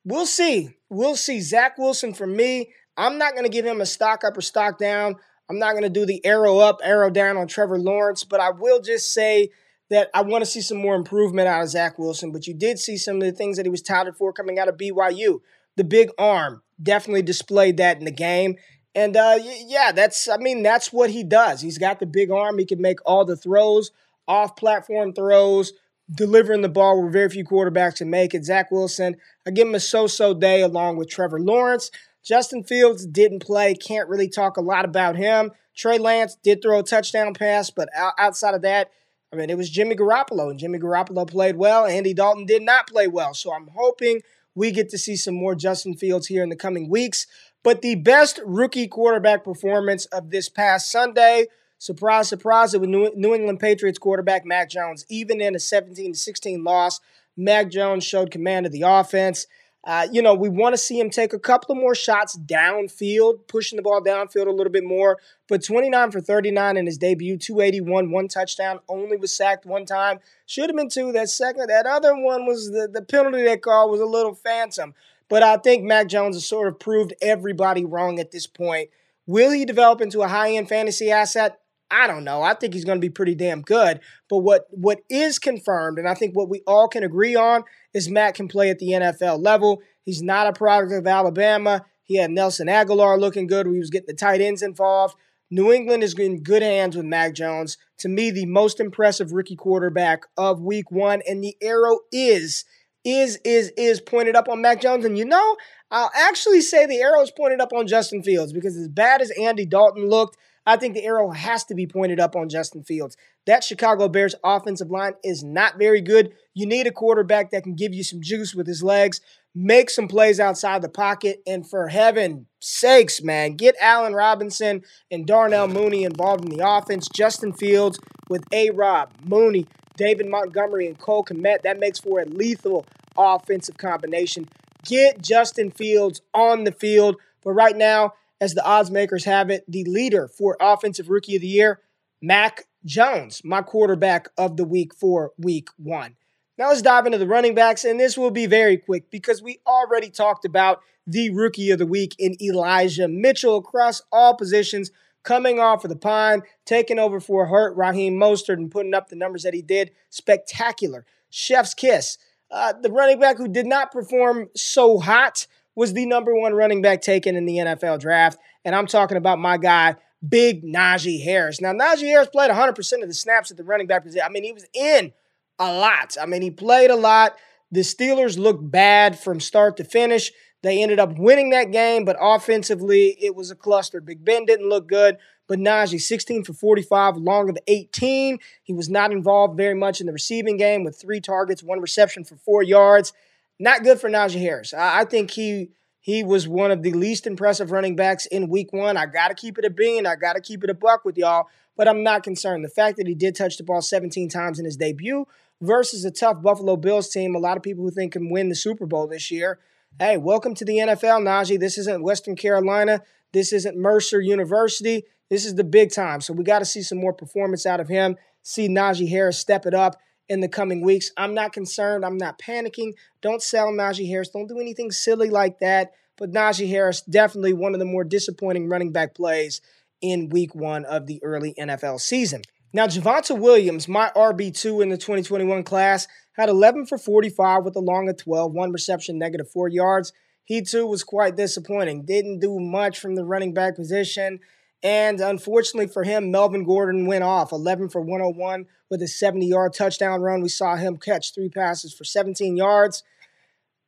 We'll 0.06 0.24
see. 0.24 0.70
We'll 0.88 1.14
see. 1.14 1.42
Zach 1.42 1.76
Wilson 1.76 2.14
for 2.14 2.26
me, 2.26 2.72
I'm 2.96 3.18
not 3.18 3.32
going 3.32 3.44
to 3.44 3.50
give 3.50 3.66
him 3.66 3.82
a 3.82 3.84
stock 3.84 4.24
up 4.24 4.34
or 4.34 4.40
stock 4.40 4.78
down. 4.78 5.16
I'm 5.50 5.58
not 5.58 5.72
going 5.72 5.82
to 5.82 5.90
do 5.90 6.06
the 6.06 6.24
arrow 6.24 6.56
up, 6.56 6.78
arrow 6.82 7.10
down 7.10 7.36
on 7.36 7.46
Trevor 7.46 7.78
Lawrence, 7.78 8.24
but 8.24 8.40
I 8.40 8.48
will 8.48 8.80
just 8.80 9.12
say 9.12 9.50
that 9.90 10.08
I 10.14 10.22
want 10.22 10.42
to 10.42 10.50
see 10.50 10.62
some 10.62 10.78
more 10.78 10.94
improvement 10.94 11.48
out 11.48 11.64
of 11.64 11.68
Zach 11.68 11.98
Wilson, 11.98 12.32
but 12.32 12.46
you 12.46 12.54
did 12.54 12.78
see 12.78 12.96
some 12.96 13.16
of 13.16 13.24
the 13.24 13.32
things 13.32 13.58
that 13.58 13.66
he 13.66 13.70
was 13.70 13.82
touted 13.82 14.16
for 14.16 14.32
coming 14.32 14.58
out 14.58 14.68
of 14.68 14.78
BYU. 14.78 15.40
The 15.76 15.84
big 15.84 16.08
arm 16.18 16.62
definitely 16.82 17.22
displayed 17.22 17.76
that 17.76 17.98
in 17.98 18.06
the 18.06 18.10
game. 18.10 18.56
And 18.94 19.16
uh, 19.16 19.38
yeah, 19.66 19.92
that's, 19.92 20.28
I 20.28 20.38
mean, 20.38 20.62
that's 20.62 20.92
what 20.92 21.10
he 21.10 21.22
does. 21.22 21.60
He's 21.60 21.78
got 21.78 22.00
the 22.00 22.06
big 22.06 22.30
arm. 22.30 22.58
He 22.58 22.64
can 22.64 22.80
make 22.80 22.98
all 23.04 23.24
the 23.24 23.36
throws, 23.36 23.90
off 24.26 24.56
platform 24.56 25.12
throws, 25.12 25.72
delivering 26.12 26.62
the 26.62 26.68
ball 26.68 27.00
where 27.00 27.10
very 27.10 27.28
few 27.28 27.44
quarterbacks 27.44 27.98
can 27.98 28.10
make 28.10 28.34
it. 28.34 28.44
Zach 28.44 28.70
Wilson, 28.70 29.16
I 29.46 29.50
give 29.50 29.68
him 29.68 29.74
a 29.74 29.80
so 29.80 30.06
so 30.06 30.34
day 30.34 30.62
along 30.62 30.96
with 30.96 31.10
Trevor 31.10 31.40
Lawrence. 31.40 31.90
Justin 32.24 32.64
Fields 32.64 33.06
didn't 33.06 33.40
play. 33.40 33.74
Can't 33.74 34.08
really 34.08 34.28
talk 34.28 34.56
a 34.56 34.62
lot 34.62 34.84
about 34.84 35.16
him. 35.16 35.52
Trey 35.76 35.98
Lance 35.98 36.36
did 36.42 36.60
throw 36.60 36.80
a 36.80 36.82
touchdown 36.82 37.34
pass, 37.34 37.70
but 37.70 37.88
outside 38.18 38.54
of 38.54 38.62
that, 38.62 38.90
I 39.32 39.36
mean, 39.36 39.50
it 39.50 39.56
was 39.56 39.70
Jimmy 39.70 39.94
Garoppolo, 39.94 40.50
and 40.50 40.58
Jimmy 40.58 40.78
Garoppolo 40.78 41.28
played 41.28 41.56
well. 41.56 41.86
Andy 41.86 42.14
Dalton 42.14 42.46
did 42.46 42.62
not 42.62 42.88
play 42.88 43.06
well. 43.06 43.34
So 43.34 43.52
I'm 43.52 43.68
hoping 43.68 44.22
we 44.54 44.72
get 44.72 44.88
to 44.90 44.98
see 44.98 45.16
some 45.16 45.34
more 45.34 45.54
Justin 45.54 45.94
Fields 45.94 46.26
here 46.26 46.42
in 46.42 46.48
the 46.48 46.56
coming 46.56 46.88
weeks. 46.88 47.26
But 47.62 47.82
the 47.82 47.96
best 47.96 48.40
rookie 48.44 48.88
quarterback 48.88 49.44
performance 49.44 50.06
of 50.06 50.30
this 50.30 50.48
past 50.48 50.90
Sunday, 50.90 51.46
surprise, 51.78 52.28
surprise, 52.28 52.74
it 52.74 52.80
was 52.80 52.88
New 52.88 53.34
England 53.34 53.60
Patriots 53.60 53.98
quarterback 53.98 54.44
Mac 54.46 54.70
Jones. 54.70 55.04
Even 55.08 55.40
in 55.40 55.54
a 55.54 55.58
17 55.58 56.14
16 56.14 56.64
loss, 56.64 57.00
Mac 57.36 57.70
Jones 57.70 58.04
showed 58.04 58.30
command 58.30 58.66
of 58.66 58.72
the 58.72 58.82
offense. 58.82 59.46
Uh, 59.84 60.06
you 60.12 60.20
know, 60.20 60.34
we 60.34 60.48
want 60.48 60.74
to 60.74 60.76
see 60.76 60.98
him 60.98 61.08
take 61.08 61.32
a 61.32 61.38
couple 61.38 61.72
of 61.72 61.80
more 61.80 61.94
shots 61.94 62.36
downfield, 62.36 63.46
pushing 63.46 63.76
the 63.76 63.82
ball 63.82 64.02
downfield 64.02 64.46
a 64.46 64.50
little 64.50 64.72
bit 64.72 64.84
more. 64.84 65.18
But 65.48 65.64
29 65.64 66.10
for 66.10 66.20
39 66.20 66.76
in 66.76 66.84
his 66.84 66.98
debut, 66.98 67.38
281, 67.38 68.10
one 68.10 68.28
touchdown, 68.28 68.80
only 68.88 69.16
was 69.16 69.32
sacked 69.32 69.64
one 69.64 69.86
time. 69.86 70.18
Should 70.46 70.68
have 70.68 70.76
been 70.76 70.90
two. 70.90 71.12
That 71.12 71.30
second, 71.30 71.68
that 71.68 71.86
other 71.86 72.14
one 72.14 72.44
was 72.44 72.70
the, 72.70 72.88
the 72.92 73.02
penalty 73.02 73.44
they 73.44 73.56
called 73.56 73.90
was 73.90 74.00
a 74.00 74.06
little 74.06 74.34
phantom. 74.34 74.94
But 75.28 75.42
I 75.42 75.56
think 75.58 75.84
Mac 75.84 76.08
Jones 76.08 76.36
has 76.36 76.46
sort 76.46 76.68
of 76.68 76.80
proved 76.80 77.14
everybody 77.20 77.84
wrong 77.84 78.18
at 78.18 78.30
this 78.30 78.46
point. 78.46 78.90
Will 79.26 79.50
he 79.50 79.64
develop 79.64 80.00
into 80.00 80.22
a 80.22 80.28
high 80.28 80.52
end 80.52 80.68
fantasy 80.68 81.10
asset? 81.10 81.60
I 81.90 82.06
don't 82.06 82.24
know. 82.24 82.42
I 82.42 82.54
think 82.54 82.74
he's 82.74 82.84
going 82.84 82.98
to 82.98 83.06
be 83.06 83.10
pretty 83.10 83.34
damn 83.34 83.62
good. 83.62 84.00
But 84.28 84.38
what 84.38 84.66
what 84.70 85.00
is 85.08 85.38
confirmed, 85.38 85.98
and 85.98 86.08
I 86.08 86.14
think 86.14 86.36
what 86.36 86.48
we 86.48 86.62
all 86.66 86.88
can 86.88 87.02
agree 87.02 87.36
on, 87.36 87.64
is 87.94 88.10
Matt 88.10 88.34
can 88.34 88.48
play 88.48 88.70
at 88.70 88.78
the 88.78 88.90
NFL 88.90 89.42
level. 89.42 89.82
He's 90.04 90.22
not 90.22 90.46
a 90.46 90.52
product 90.52 90.92
of 90.92 91.06
Alabama. 91.06 91.84
He 92.02 92.16
had 92.16 92.30
Nelson 92.30 92.68
Agholor 92.68 93.18
looking 93.20 93.46
good. 93.46 93.66
He 93.66 93.78
was 93.78 93.90
getting 93.90 94.06
the 94.06 94.14
tight 94.14 94.40
ends 94.40 94.62
involved. 94.62 95.14
New 95.50 95.72
England 95.72 96.02
is 96.02 96.18
in 96.18 96.42
good 96.42 96.62
hands 96.62 96.96
with 96.96 97.06
Mac 97.06 97.34
Jones. 97.34 97.78
To 97.98 98.08
me, 98.08 98.30
the 98.30 98.46
most 98.46 98.80
impressive 98.80 99.32
rookie 99.32 99.56
quarterback 99.56 100.24
of 100.36 100.60
week 100.60 100.90
one. 100.90 101.22
And 101.26 101.42
the 101.42 101.56
arrow 101.62 102.00
is, 102.12 102.64
is, 103.04 103.38
is, 103.44 103.72
is 103.76 104.00
pointed 104.00 104.36
up 104.36 104.48
on 104.48 104.60
Mac 104.60 104.80
Jones. 104.80 105.04
And 105.04 105.16
you 105.16 105.24
know, 105.24 105.56
I'll 105.90 106.10
actually 106.14 106.60
say 106.60 106.86
the 106.86 107.00
arrow 107.00 107.22
is 107.22 107.30
pointed 107.30 107.60
up 107.60 107.72
on 107.72 107.86
Justin 107.86 108.22
Fields 108.22 108.52
because 108.52 108.76
as 108.76 108.88
bad 108.88 109.22
as 109.22 109.30
Andy 109.40 109.64
Dalton 109.64 110.08
looked, 110.08 110.36
I 110.68 110.76
think 110.76 110.94
the 110.94 111.06
arrow 111.06 111.30
has 111.30 111.64
to 111.64 111.74
be 111.74 111.86
pointed 111.86 112.20
up 112.20 112.36
on 112.36 112.50
Justin 112.50 112.84
Fields. 112.84 113.16
That 113.46 113.64
Chicago 113.64 114.06
Bears 114.06 114.34
offensive 114.44 114.90
line 114.90 115.14
is 115.24 115.42
not 115.42 115.78
very 115.78 116.02
good. 116.02 116.34
You 116.52 116.66
need 116.66 116.86
a 116.86 116.92
quarterback 116.92 117.50
that 117.52 117.62
can 117.62 117.74
give 117.74 117.94
you 117.94 118.04
some 118.04 118.20
juice 118.20 118.54
with 118.54 118.66
his 118.66 118.82
legs, 118.82 119.22
make 119.54 119.88
some 119.88 120.08
plays 120.08 120.38
outside 120.38 120.82
the 120.82 120.90
pocket, 120.90 121.40
and 121.46 121.66
for 121.66 121.88
heaven's 121.88 122.44
sakes, 122.60 123.22
man, 123.22 123.54
get 123.54 123.76
Allen 123.80 124.12
Robinson 124.12 124.82
and 125.10 125.26
Darnell 125.26 125.68
Mooney 125.68 126.04
involved 126.04 126.44
in 126.44 126.50
the 126.50 126.68
offense. 126.68 127.08
Justin 127.08 127.54
Fields 127.54 127.98
with 128.28 128.44
A 128.52 128.68
Rob, 128.68 129.12
Mooney, 129.24 129.66
David 129.98 130.28
Montgomery, 130.28 130.86
and 130.86 130.98
Cole 130.98 131.24
Kmet. 131.24 131.62
That 131.62 131.78
makes 131.78 131.98
for 131.98 132.20
a 132.20 132.24
lethal 132.24 132.86
offensive 133.18 133.76
combination. 133.76 134.48
Get 134.84 135.20
Justin 135.20 135.70
Fields 135.70 136.22
on 136.32 136.64
the 136.64 136.72
field. 136.72 137.16
But 137.44 137.52
right 137.52 137.76
now, 137.76 138.14
as 138.40 138.54
the 138.54 138.64
odds 138.64 138.90
makers 138.90 139.24
have 139.24 139.50
it, 139.50 139.64
the 139.68 139.84
leader 139.84 140.28
for 140.28 140.56
Offensive 140.60 141.10
Rookie 141.10 141.36
of 141.36 141.42
the 141.42 141.48
Year, 141.48 141.80
Mac 142.22 142.66
Jones, 142.84 143.42
my 143.44 143.60
quarterback 143.60 144.28
of 144.38 144.56
the 144.56 144.64
week 144.64 144.94
for 144.94 145.32
week 145.36 145.68
one. 145.76 146.14
Now 146.56 146.68
let's 146.68 146.82
dive 146.82 147.06
into 147.06 147.18
the 147.18 147.26
running 147.26 147.54
backs, 147.54 147.84
and 147.84 148.00
this 148.00 148.16
will 148.16 148.30
be 148.30 148.46
very 148.46 148.76
quick 148.76 149.10
because 149.10 149.42
we 149.42 149.60
already 149.66 150.10
talked 150.10 150.44
about 150.44 150.80
the 151.06 151.30
rookie 151.30 151.70
of 151.70 151.78
the 151.78 151.86
week 151.86 152.14
in 152.18 152.40
Elijah 152.42 153.08
Mitchell 153.08 153.56
across 153.56 154.02
all 154.12 154.34
positions, 154.34 154.90
coming 155.28 155.60
off 155.60 155.84
of 155.84 155.90
the 155.90 155.96
pine, 155.96 156.40
taking 156.64 156.98
over 156.98 157.20
for 157.20 157.44
hurt 157.46 157.76
Raheem 157.76 158.14
Mostert 158.14 158.54
and 158.54 158.70
putting 158.70 158.94
up 158.94 159.10
the 159.10 159.16
numbers 159.16 159.42
that 159.42 159.52
he 159.52 159.60
did. 159.60 159.90
Spectacular. 160.08 161.04
Chef's 161.28 161.74
kiss. 161.74 162.16
Uh, 162.50 162.72
the 162.72 162.90
running 162.90 163.20
back 163.20 163.36
who 163.36 163.46
did 163.46 163.66
not 163.66 163.92
perform 163.92 164.48
so 164.56 164.98
hot 164.98 165.46
was 165.74 165.92
the 165.92 166.06
number 166.06 166.34
one 166.34 166.54
running 166.54 166.80
back 166.80 167.02
taken 167.02 167.36
in 167.36 167.44
the 167.44 167.58
NFL 167.58 168.00
draft. 168.00 168.38
And 168.64 168.74
I'm 168.74 168.86
talking 168.86 169.18
about 169.18 169.38
my 169.38 169.58
guy, 169.58 169.96
Big 170.26 170.64
Najee 170.64 171.22
Harris. 171.22 171.60
Now, 171.60 171.74
Najee 171.74 172.08
Harris 172.08 172.28
played 172.28 172.50
100% 172.50 173.02
of 173.02 173.08
the 173.08 173.12
snaps 173.12 173.50
at 173.50 173.58
the 173.58 173.64
running 173.64 173.86
back 173.86 174.04
position. 174.04 174.24
I 174.24 174.30
mean, 174.30 174.44
he 174.44 174.52
was 174.52 174.64
in 174.72 175.12
a 175.58 175.70
lot. 175.70 176.16
I 176.18 176.24
mean, 176.24 176.40
he 176.40 176.50
played 176.50 176.90
a 176.90 176.96
lot. 176.96 177.36
The 177.70 177.80
Steelers 177.80 178.38
looked 178.38 178.70
bad 178.70 179.18
from 179.18 179.40
start 179.40 179.76
to 179.76 179.84
finish. 179.84 180.32
They 180.62 180.82
ended 180.82 180.98
up 180.98 181.18
winning 181.18 181.50
that 181.50 181.70
game, 181.70 182.04
but 182.04 182.16
offensively, 182.20 183.16
it 183.20 183.36
was 183.36 183.50
a 183.50 183.54
cluster. 183.54 184.00
Big 184.00 184.24
Ben 184.24 184.44
didn't 184.44 184.68
look 184.68 184.88
good, 184.88 185.16
but 185.46 185.58
Najee, 185.58 186.00
16 186.00 186.44
for 186.44 186.52
45, 186.52 187.16
long 187.16 187.48
of 187.48 187.58
18. 187.68 188.38
He 188.64 188.72
was 188.72 188.88
not 188.88 189.12
involved 189.12 189.56
very 189.56 189.74
much 189.74 190.00
in 190.00 190.06
the 190.06 190.12
receiving 190.12 190.56
game 190.56 190.82
with 190.82 191.00
three 191.00 191.20
targets, 191.20 191.62
one 191.62 191.80
reception 191.80 192.24
for 192.24 192.36
four 192.36 192.62
yards. 192.62 193.12
Not 193.60 193.84
good 193.84 194.00
for 194.00 194.10
Najee 194.10 194.40
Harris. 194.40 194.74
I, 194.74 195.00
I 195.00 195.04
think 195.04 195.30
he 195.30 195.70
he 196.00 196.22
was 196.22 196.48
one 196.48 196.70
of 196.70 196.82
the 196.82 196.92
least 196.92 197.26
impressive 197.26 197.70
running 197.70 197.94
backs 197.94 198.24
in 198.26 198.48
week 198.48 198.72
one. 198.72 198.96
I 198.96 199.06
got 199.06 199.28
to 199.28 199.34
keep 199.34 199.58
it 199.58 199.64
a 199.64 199.70
bean. 199.70 200.06
I 200.06 200.16
got 200.16 200.34
to 200.34 200.40
keep 200.40 200.64
it 200.64 200.70
a 200.70 200.74
buck 200.74 201.04
with 201.04 201.18
y'all, 201.18 201.48
but 201.76 201.86
I'm 201.86 202.02
not 202.02 202.22
concerned. 202.22 202.64
The 202.64 202.70
fact 202.70 202.96
that 202.96 203.06
he 203.06 203.14
did 203.14 203.36
touch 203.36 203.58
the 203.58 203.64
ball 203.64 203.82
17 203.82 204.28
times 204.28 204.58
in 204.58 204.64
his 204.64 204.76
debut 204.76 205.26
versus 205.60 206.04
a 206.04 206.10
tough 206.10 206.40
Buffalo 206.40 206.76
Bills 206.76 207.10
team, 207.10 207.34
a 207.34 207.38
lot 207.38 207.56
of 207.56 207.62
people 207.62 207.84
who 207.84 207.90
think 207.90 208.12
can 208.12 208.30
win 208.30 208.48
the 208.48 208.54
Super 208.54 208.86
Bowl 208.86 209.06
this 209.06 209.30
year. 209.30 209.58
Hey, 210.00 210.16
welcome 210.16 210.54
to 210.54 210.64
the 210.64 210.76
NFL, 210.76 211.24
Najee. 211.24 211.58
This 211.58 211.76
isn't 211.76 212.04
Western 212.04 212.36
Carolina. 212.36 213.02
This 213.32 213.52
isn't 213.52 213.76
Mercer 213.76 214.20
University. 214.20 215.02
This 215.28 215.44
is 215.44 215.56
the 215.56 215.64
big 215.64 215.90
time. 215.92 216.20
So 216.20 216.32
we 216.32 216.44
got 216.44 216.60
to 216.60 216.64
see 216.64 216.82
some 216.82 216.98
more 216.98 217.12
performance 217.12 217.66
out 217.66 217.80
of 217.80 217.88
him. 217.88 218.14
See 218.44 218.68
Najee 218.68 219.08
Harris 219.08 219.40
step 219.40 219.66
it 219.66 219.74
up 219.74 219.96
in 220.28 220.38
the 220.38 220.46
coming 220.46 220.82
weeks. 220.82 221.10
I'm 221.16 221.34
not 221.34 221.52
concerned. 221.52 222.04
I'm 222.04 222.16
not 222.16 222.38
panicking. 222.38 222.92
Don't 223.22 223.42
sell 223.42 223.72
Najee 223.72 224.08
Harris. 224.08 224.28
Don't 224.28 224.46
do 224.46 224.60
anything 224.60 224.92
silly 224.92 225.30
like 225.30 225.58
that. 225.58 225.90
But 226.16 226.30
Najee 226.30 226.68
Harris, 226.68 227.00
definitely 227.00 227.54
one 227.54 227.74
of 227.74 227.80
the 227.80 227.84
more 227.84 228.04
disappointing 228.04 228.68
running 228.68 228.92
back 228.92 229.16
plays 229.16 229.60
in 230.00 230.28
week 230.28 230.54
one 230.54 230.84
of 230.84 231.08
the 231.08 231.20
early 231.24 231.54
NFL 231.58 232.00
season. 232.00 232.42
Now, 232.72 232.86
Javonte 232.86 233.38
Williams, 233.38 233.88
my 233.88 234.10
RB2 234.14 234.82
in 234.82 234.90
the 234.90 234.98
2021 234.98 235.62
class, 235.64 236.06
had 236.32 236.48
11 236.48 236.86
for 236.86 236.98
45 236.98 237.64
with 237.64 237.76
a 237.76 237.80
long 237.80 238.08
of 238.08 238.16
12, 238.16 238.52
one 238.52 238.72
reception, 238.72 239.18
negative 239.18 239.50
four 239.50 239.68
yards. 239.68 240.12
He 240.44 240.62
too 240.62 240.86
was 240.86 241.02
quite 241.02 241.36
disappointing. 241.36 242.04
Didn't 242.04 242.40
do 242.40 242.58
much 242.58 242.98
from 242.98 243.14
the 243.14 243.24
running 243.24 243.52
back 243.52 243.76
position. 243.76 244.40
And 244.82 245.20
unfortunately 245.20 245.88
for 245.88 246.04
him, 246.04 246.30
Melvin 246.30 246.64
Gordon 246.64 247.06
went 247.06 247.24
off 247.24 247.52
11 247.52 247.88
for 247.88 248.00
101 248.00 248.66
with 248.90 249.02
a 249.02 249.08
70 249.08 249.46
yard 249.46 249.74
touchdown 249.74 250.20
run. 250.20 250.40
We 250.40 250.48
saw 250.48 250.76
him 250.76 250.98
catch 250.98 251.34
three 251.34 251.48
passes 251.48 251.92
for 251.92 252.04
17 252.04 252.56
yards. 252.56 253.02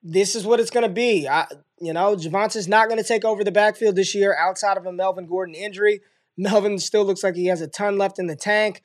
This 0.02 0.34
is 0.34 0.44
what 0.44 0.60
it's 0.60 0.70
going 0.70 0.86
to 0.86 0.92
be. 0.92 1.28
I, 1.28 1.46
you 1.80 1.92
know, 1.92 2.16
Javonte's 2.16 2.66
not 2.66 2.88
going 2.88 3.00
to 3.00 3.06
take 3.06 3.24
over 3.24 3.44
the 3.44 3.52
backfield 3.52 3.96
this 3.96 4.14
year 4.14 4.36
outside 4.36 4.76
of 4.76 4.86
a 4.86 4.92
Melvin 4.92 5.26
Gordon 5.26 5.54
injury. 5.54 6.00
Melvin 6.40 6.78
still 6.78 7.04
looks 7.04 7.22
like 7.22 7.36
he 7.36 7.46
has 7.46 7.60
a 7.60 7.68
ton 7.68 7.98
left 7.98 8.18
in 8.18 8.26
the 8.26 8.34
tank. 8.34 8.82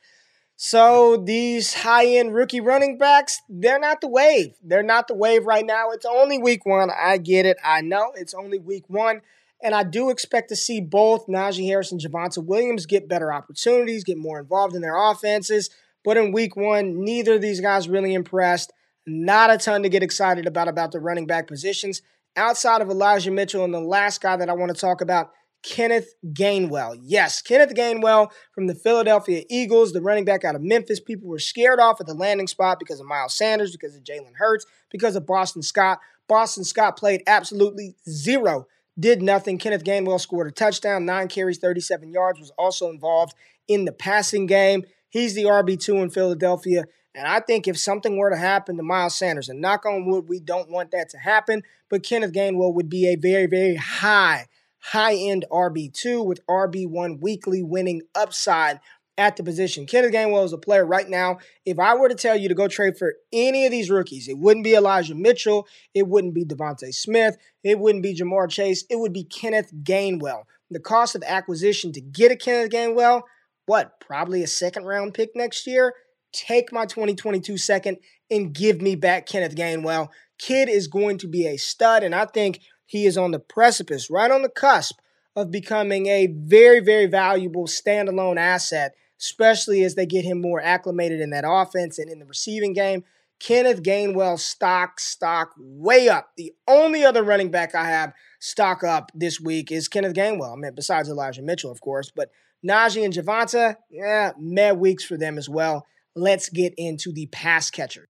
So 0.57 1.15
these 1.17 1.73
high 1.73 2.05
end 2.05 2.33
rookie 2.33 2.59
running 2.59 2.97
backs, 2.97 3.41
they're 3.47 3.79
not 3.79 4.01
the 4.01 4.09
wave. 4.09 4.55
They're 4.61 4.83
not 4.83 5.07
the 5.07 5.15
wave 5.15 5.45
right 5.45 5.65
now. 5.65 5.91
It's 5.91 6.05
only 6.05 6.37
week 6.37 6.65
one. 6.65 6.89
I 6.91 7.17
get 7.17 7.45
it. 7.45 7.57
I 7.63 7.79
know 7.81 8.11
it's 8.15 8.33
only 8.33 8.59
week 8.59 8.83
one. 8.87 9.21
And 9.63 9.73
I 9.73 9.83
do 9.83 10.09
expect 10.09 10.49
to 10.49 10.55
see 10.55 10.81
both 10.81 11.27
Najee 11.27 11.65
Harris 11.65 11.93
and 11.93 12.01
Javonte 12.01 12.45
Williams 12.45 12.85
get 12.85 13.07
better 13.07 13.31
opportunities, 13.31 14.03
get 14.03 14.17
more 14.17 14.39
involved 14.39 14.75
in 14.75 14.81
their 14.81 14.97
offenses. 14.97 15.69
But 16.03 16.17
in 16.17 16.33
week 16.33 16.57
one, 16.57 17.03
neither 17.03 17.35
of 17.35 17.41
these 17.41 17.61
guys 17.61 17.87
really 17.87 18.13
impressed. 18.13 18.71
Not 19.07 19.49
a 19.49 19.57
ton 19.57 19.83
to 19.83 19.89
get 19.89 20.03
excited 20.03 20.45
about 20.45 20.67
about 20.67 20.91
the 20.91 20.99
running 20.99 21.25
back 21.25 21.47
positions 21.47 22.01
outside 22.35 22.81
of 22.81 22.89
Elijah 22.89 23.31
Mitchell. 23.31 23.63
And 23.63 23.73
the 23.73 23.79
last 23.79 24.21
guy 24.21 24.35
that 24.35 24.49
I 24.49 24.53
want 24.53 24.75
to 24.75 24.79
talk 24.79 24.99
about 24.99 25.31
Kenneth 25.65 26.13
Gainwell. 26.23 26.99
Yes, 27.01 27.41
Kenneth 27.41 27.73
Gainwell 27.73 28.31
from 28.53 28.67
the 28.67 28.75
Philadelphia 28.75 29.43
Eagles, 29.49 29.93
the 29.93 30.01
running 30.01 30.23
back 30.23 30.43
out 30.43 30.55
of 30.55 30.61
Memphis. 30.61 30.99
People 30.99 31.27
were 31.27 31.39
scared 31.39 31.79
off 31.79 31.99
at 31.99 32.05
the 32.05 32.13
landing 32.13 32.47
spot 32.47 32.77
because 32.79 32.99
of 32.99 33.07
Miles 33.07 33.33
Sanders, 33.33 33.71
because 33.71 33.95
of 33.95 34.03
Jalen 34.03 34.35
Hurts, 34.35 34.65
because 34.91 35.15
of 35.15 35.25
Boston 35.25 35.63
Scott. 35.63 35.99
Boston 36.27 36.63
Scott 36.63 36.97
played 36.97 37.23
absolutely 37.25 37.95
zero, 38.07 38.67
did 38.99 39.23
nothing. 39.23 39.57
Kenneth 39.57 39.83
Gainwell 39.83 40.21
scored 40.21 40.47
a 40.47 40.51
touchdown, 40.51 41.05
nine 41.05 41.27
carries, 41.27 41.57
37 41.57 42.11
yards, 42.11 42.39
was 42.39 42.51
also 42.59 42.89
involved 42.89 43.33
in 43.67 43.85
the 43.85 43.91
passing 43.91 44.45
game. 44.45 44.83
He's 45.09 45.33
the 45.33 45.45
RB2 45.45 46.03
in 46.03 46.09
Philadelphia. 46.11 46.85
And 47.15 47.27
I 47.27 47.39
think 47.39 47.67
if 47.67 47.79
something 47.79 48.17
were 48.17 48.29
to 48.29 48.37
happen 48.37 48.77
to 48.77 48.83
Miles 48.83 49.17
Sanders, 49.17 49.49
and 49.49 49.61
knock 49.61 49.85
on 49.85 50.05
wood, 50.05 50.27
we 50.27 50.39
don't 50.39 50.69
want 50.69 50.91
that 50.91 51.09
to 51.09 51.17
happen, 51.17 51.63
but 51.89 52.03
Kenneth 52.03 52.33
Gainwell 52.33 52.73
would 52.73 52.89
be 52.89 53.07
a 53.07 53.15
very, 53.15 53.47
very 53.47 53.75
high 53.75 54.47
high 54.91 55.15
end 55.15 55.45
RB2 55.51 56.23
with 56.25 56.45
RB1 56.47 57.19
weekly 57.19 57.63
winning 57.63 58.03
upside 58.13 58.79
at 59.17 59.37
the 59.37 59.43
position. 59.43 59.85
Kenneth 59.85 60.11
Gainwell 60.11 60.45
is 60.45 60.53
a 60.53 60.57
player 60.57 60.85
right 60.85 61.09
now. 61.09 61.39
If 61.65 61.79
I 61.79 61.95
were 61.95 62.09
to 62.09 62.15
tell 62.15 62.35
you 62.35 62.49
to 62.49 62.55
go 62.55 62.67
trade 62.67 62.97
for 62.97 63.15
any 63.31 63.65
of 63.65 63.71
these 63.71 63.89
rookies, 63.89 64.27
it 64.27 64.37
wouldn't 64.37 64.63
be 64.63 64.75
Elijah 64.75 65.15
Mitchell, 65.15 65.67
it 65.93 66.07
wouldn't 66.07 66.33
be 66.33 66.45
DeVonta 66.45 66.93
Smith, 66.93 67.37
it 67.63 67.79
wouldn't 67.79 68.03
be 68.03 68.15
Ja'Marr 68.15 68.49
Chase, 68.49 68.83
it 68.89 68.97
would 68.97 69.13
be 69.13 69.23
Kenneth 69.23 69.71
Gainwell. 69.83 70.43
The 70.69 70.79
cost 70.79 71.15
of 71.15 71.23
acquisition 71.23 71.91
to 71.93 72.01
get 72.01 72.31
a 72.31 72.35
Kenneth 72.35 72.71
Gainwell, 72.71 73.21
what, 73.65 73.99
probably 73.99 74.43
a 74.43 74.47
second 74.47 74.85
round 74.85 75.13
pick 75.13 75.31
next 75.35 75.65
year? 75.65 75.93
Take 76.33 76.73
my 76.73 76.85
2022 76.85 77.57
second 77.57 77.97
and 78.29 78.53
give 78.53 78.81
me 78.81 78.95
back 78.95 79.25
Kenneth 79.25 79.55
Gainwell. 79.55 80.09
Kid 80.37 80.67
is 80.67 80.87
going 80.87 81.17
to 81.19 81.27
be 81.27 81.47
a 81.47 81.57
stud, 81.57 82.03
and 82.03 82.13
I 82.13 82.25
think 82.25 82.59
he 82.85 83.05
is 83.05 83.17
on 83.17 83.31
the 83.31 83.39
precipice, 83.39 84.09
right 84.09 84.31
on 84.31 84.41
the 84.41 84.49
cusp 84.49 84.99
of 85.35 85.51
becoming 85.51 86.07
a 86.07 86.27
very, 86.27 86.79
very 86.79 87.07
valuable 87.07 87.67
standalone 87.67 88.37
asset, 88.37 88.95
especially 89.19 89.83
as 89.83 89.95
they 89.95 90.05
get 90.05 90.23
him 90.23 90.41
more 90.41 90.61
acclimated 90.61 91.19
in 91.19 91.31
that 91.31 91.45
offense 91.47 91.99
and 91.99 92.09
in 92.09 92.19
the 92.19 92.25
receiving 92.25 92.73
game. 92.73 93.03
Kenneth 93.39 93.83
Gainwell 93.83 94.39
stock, 94.39 94.99
stock 94.99 95.51
way 95.57 96.07
up. 96.07 96.31
The 96.37 96.53
only 96.67 97.03
other 97.03 97.21
running 97.21 97.51
back 97.51 97.75
I 97.75 97.85
have 97.85 98.13
stock 98.39 98.83
up 98.83 99.11
this 99.13 99.41
week 99.41 99.71
is 99.71 99.89
Kenneth 99.89 100.13
Gainwell. 100.13 100.53
I 100.53 100.55
mean, 100.55 100.73
besides 100.73 101.09
Elijah 101.09 101.41
Mitchell, 101.41 101.71
of 101.71 101.81
course, 101.81 102.11
but 102.15 102.29
Najee 102.65 103.03
and 103.03 103.13
Javonte, 103.13 103.75
yeah, 103.89 104.31
mad 104.39 104.77
weeks 104.77 105.03
for 105.03 105.17
them 105.17 105.37
as 105.37 105.49
well. 105.49 105.85
Let's 106.15 106.47
get 106.47 106.73
into 106.77 107.11
the 107.11 107.25
pass 107.27 107.69
catcher. 107.69 108.07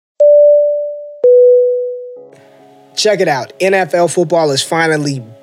Check 2.96 3.20
it 3.20 3.28
out. 3.28 3.58
NFL 3.60 4.14
football 4.14 4.52
is 4.52 4.64
finally 4.64 5.24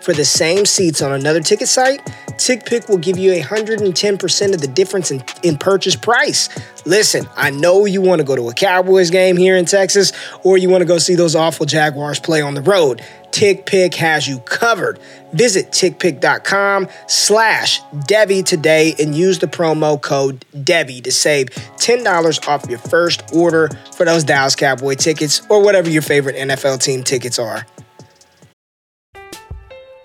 for 0.00 0.12
the 0.12 0.24
same 0.24 0.66
seats 0.66 1.02
on 1.02 1.12
another 1.12 1.40
ticket 1.40 1.68
site, 1.68 2.04
TickPick 2.40 2.88
will 2.88 2.98
give 2.98 3.18
you 3.18 3.32
110% 3.32 4.54
of 4.54 4.60
the 4.60 4.66
difference 4.66 5.10
in, 5.10 5.22
in 5.42 5.58
purchase 5.58 5.96
price. 5.96 6.48
Listen, 6.86 7.28
I 7.36 7.50
know 7.50 7.84
you 7.84 8.00
want 8.00 8.20
to 8.20 8.24
go 8.24 8.34
to 8.34 8.48
a 8.48 8.54
Cowboys 8.54 9.10
game 9.10 9.36
here 9.36 9.56
in 9.56 9.66
Texas, 9.66 10.12
or 10.42 10.56
you 10.56 10.70
want 10.70 10.80
to 10.80 10.86
go 10.86 10.98
see 10.98 11.14
those 11.14 11.36
awful 11.36 11.66
Jaguars 11.66 12.18
play 12.18 12.40
on 12.40 12.54
the 12.54 12.62
road. 12.62 13.02
TickPick 13.30 13.94
has 13.94 14.26
you 14.26 14.40
covered. 14.40 14.98
Visit 15.32 15.70
tickpick.com 15.70 16.88
slash 17.06 17.80
Devy 18.08 18.44
today 18.44 18.94
and 18.98 19.14
use 19.14 19.38
the 19.38 19.46
promo 19.46 20.00
code 20.00 20.44
Devy 20.54 21.02
to 21.04 21.12
save 21.12 21.50
$10 21.76 22.48
off 22.48 22.68
your 22.68 22.78
first 22.78 23.22
order 23.32 23.68
for 23.94 24.04
those 24.04 24.24
Dallas 24.24 24.56
Cowboy 24.56 24.94
tickets 24.94 25.42
or 25.48 25.62
whatever 25.62 25.88
your 25.88 26.02
favorite 26.02 26.36
NFL 26.36 26.82
team 26.82 27.04
tickets 27.04 27.38
are. 27.38 27.64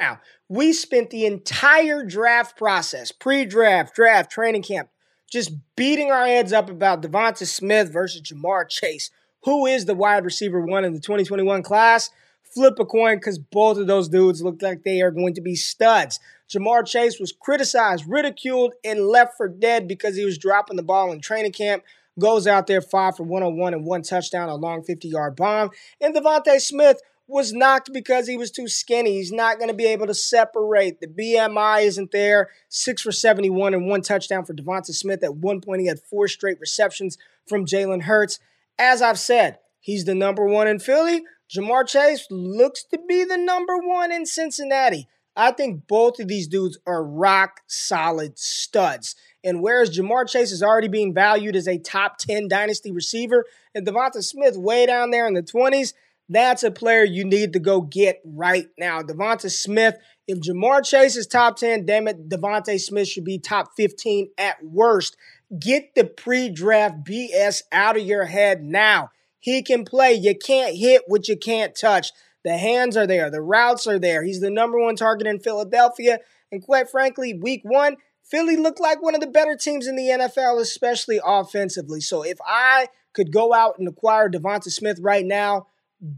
Now, 0.00 0.20
we 0.48 0.72
spent 0.72 1.10
the 1.10 1.26
entire 1.26 2.02
draft 2.04 2.56
process, 2.56 3.12
pre 3.12 3.44
draft, 3.44 3.94
draft, 3.94 4.32
training 4.32 4.62
camp, 4.62 4.88
just 5.30 5.52
beating 5.76 6.10
our 6.10 6.26
heads 6.26 6.52
up 6.52 6.70
about 6.70 7.02
DeVonta 7.02 7.46
Smith 7.46 7.92
versus 7.92 8.22
Ja'Marr 8.22 8.68
Chase. 8.68 9.10
Who 9.44 9.66
is 9.66 9.84
the 9.84 9.94
wide 9.94 10.24
receiver 10.24 10.60
one 10.60 10.84
in 10.84 10.94
the 10.94 11.00
2021 11.00 11.62
class? 11.62 12.10
Flip 12.42 12.78
a 12.78 12.86
coin 12.86 13.16
because 13.16 13.38
both 13.38 13.76
of 13.78 13.86
those 13.86 14.08
dudes 14.08 14.42
look 14.42 14.60
like 14.60 14.82
they 14.82 15.02
are 15.02 15.12
going 15.12 15.34
to 15.34 15.40
be 15.40 15.54
studs. 15.54 16.18
Ja'Marr 16.48 16.86
Chase 16.86 17.20
was 17.20 17.32
criticized, 17.38 18.04
ridiculed, 18.08 18.72
and 18.82 19.06
left 19.06 19.36
for 19.36 19.48
dead 19.48 19.86
because 19.86 20.16
he 20.16 20.24
was 20.24 20.38
dropping 20.38 20.76
the 20.76 20.82
ball 20.82 21.12
in 21.12 21.20
training 21.20 21.52
camp. 21.52 21.84
Goes 22.18 22.46
out 22.46 22.66
there 22.66 22.82
five 22.82 23.16
for 23.16 23.22
101 23.22 23.72
and 23.72 23.86
one 23.86 24.02
touchdown, 24.02 24.48
a 24.48 24.56
long 24.56 24.82
50 24.82 25.08
yard 25.08 25.36
bomb. 25.36 25.70
And 26.00 26.14
DeVonta 26.14 26.58
Smith 26.58 27.00
was 27.30 27.52
knocked 27.52 27.92
because 27.92 28.26
he 28.26 28.36
was 28.36 28.50
too 28.50 28.68
skinny. 28.68 29.14
He's 29.14 29.32
not 29.32 29.58
going 29.58 29.68
to 29.70 29.76
be 29.76 29.86
able 29.86 30.06
to 30.06 30.14
separate. 30.14 31.00
The 31.00 31.06
BMI 31.06 31.84
isn't 31.84 32.10
there. 32.10 32.50
Six 32.68 33.02
for 33.02 33.12
71 33.12 33.72
and 33.72 33.86
one 33.86 34.02
touchdown 34.02 34.44
for 34.44 34.52
DeVonta 34.54 34.94
Smith. 34.94 35.22
At 35.22 35.36
one 35.36 35.60
point, 35.60 35.80
he 35.80 35.86
had 35.86 36.00
four 36.00 36.28
straight 36.28 36.60
receptions 36.60 37.16
from 37.48 37.64
Jalen 37.64 38.02
Hurts. 38.02 38.38
As 38.78 39.00
I've 39.00 39.18
said, 39.18 39.58
he's 39.78 40.04
the 40.04 40.14
number 40.14 40.44
one 40.44 40.68
in 40.68 40.78
Philly. 40.78 41.22
Ja'Marr 41.50 41.86
Chase 41.86 42.26
looks 42.30 42.84
to 42.84 42.98
be 43.08 43.24
the 43.24 43.38
number 43.38 43.76
one 43.78 44.12
in 44.12 44.26
Cincinnati. 44.26 45.08
I 45.36 45.52
think 45.52 45.86
both 45.86 46.18
of 46.20 46.28
these 46.28 46.48
dudes 46.48 46.78
are 46.86 47.04
rock 47.04 47.60
solid 47.66 48.38
studs. 48.38 49.16
And 49.42 49.62
whereas 49.62 49.96
Ja'Marr 49.96 50.28
Chase 50.28 50.52
is 50.52 50.62
already 50.62 50.88
being 50.88 51.14
valued 51.14 51.56
as 51.56 51.66
a 51.66 51.78
top 51.78 52.18
10 52.18 52.48
dynasty 52.48 52.92
receiver, 52.92 53.44
and 53.74 53.86
DeVonta 53.86 54.22
Smith 54.22 54.56
way 54.56 54.86
down 54.86 55.10
there 55.10 55.26
in 55.26 55.34
the 55.34 55.42
20s, 55.42 55.94
that's 56.30 56.62
a 56.62 56.70
player 56.70 57.02
you 57.02 57.24
need 57.24 57.52
to 57.54 57.58
go 57.58 57.80
get 57.80 58.20
right 58.24 58.68
now. 58.78 59.02
DeVonta 59.02 59.50
Smith, 59.50 59.96
if 60.28 60.38
Ja'Marr 60.38 60.84
Chase 60.84 61.16
is 61.16 61.26
top 61.26 61.56
10, 61.56 61.84
damn 61.84 62.06
it, 62.06 62.28
DeVonta 62.28 62.80
Smith 62.80 63.08
should 63.08 63.24
be 63.24 63.38
top 63.38 63.72
15 63.76 64.30
at 64.38 64.64
worst. 64.64 65.16
Get 65.58 65.96
the 65.96 66.04
pre 66.04 66.48
draft 66.48 67.04
BS 67.04 67.62
out 67.72 67.96
of 67.96 68.04
your 68.04 68.26
head 68.26 68.62
now. 68.62 69.10
He 69.40 69.62
can 69.62 69.84
play. 69.84 70.12
You 70.12 70.36
can't 70.38 70.76
hit 70.76 71.02
what 71.08 71.26
you 71.26 71.36
can't 71.36 71.74
touch. 71.74 72.12
The 72.44 72.56
hands 72.56 72.96
are 72.96 73.06
there, 73.06 73.30
the 73.30 73.42
routes 73.42 73.86
are 73.86 73.98
there. 73.98 74.22
He's 74.22 74.40
the 74.40 74.50
number 74.50 74.78
one 74.78 74.96
target 74.96 75.26
in 75.26 75.40
Philadelphia. 75.40 76.20
And 76.52 76.62
quite 76.62 76.88
frankly, 76.88 77.34
week 77.34 77.62
one, 77.64 77.96
Philly 78.22 78.56
looked 78.56 78.80
like 78.80 79.02
one 79.02 79.16
of 79.16 79.20
the 79.20 79.26
better 79.26 79.56
teams 79.56 79.88
in 79.88 79.96
the 79.96 80.08
NFL, 80.08 80.60
especially 80.60 81.20
offensively. 81.22 82.00
So 82.00 82.22
if 82.22 82.38
I 82.46 82.86
could 83.12 83.32
go 83.32 83.52
out 83.52 83.78
and 83.78 83.88
acquire 83.88 84.30
DeVonta 84.30 84.70
Smith 84.70 85.00
right 85.02 85.26
now, 85.26 85.66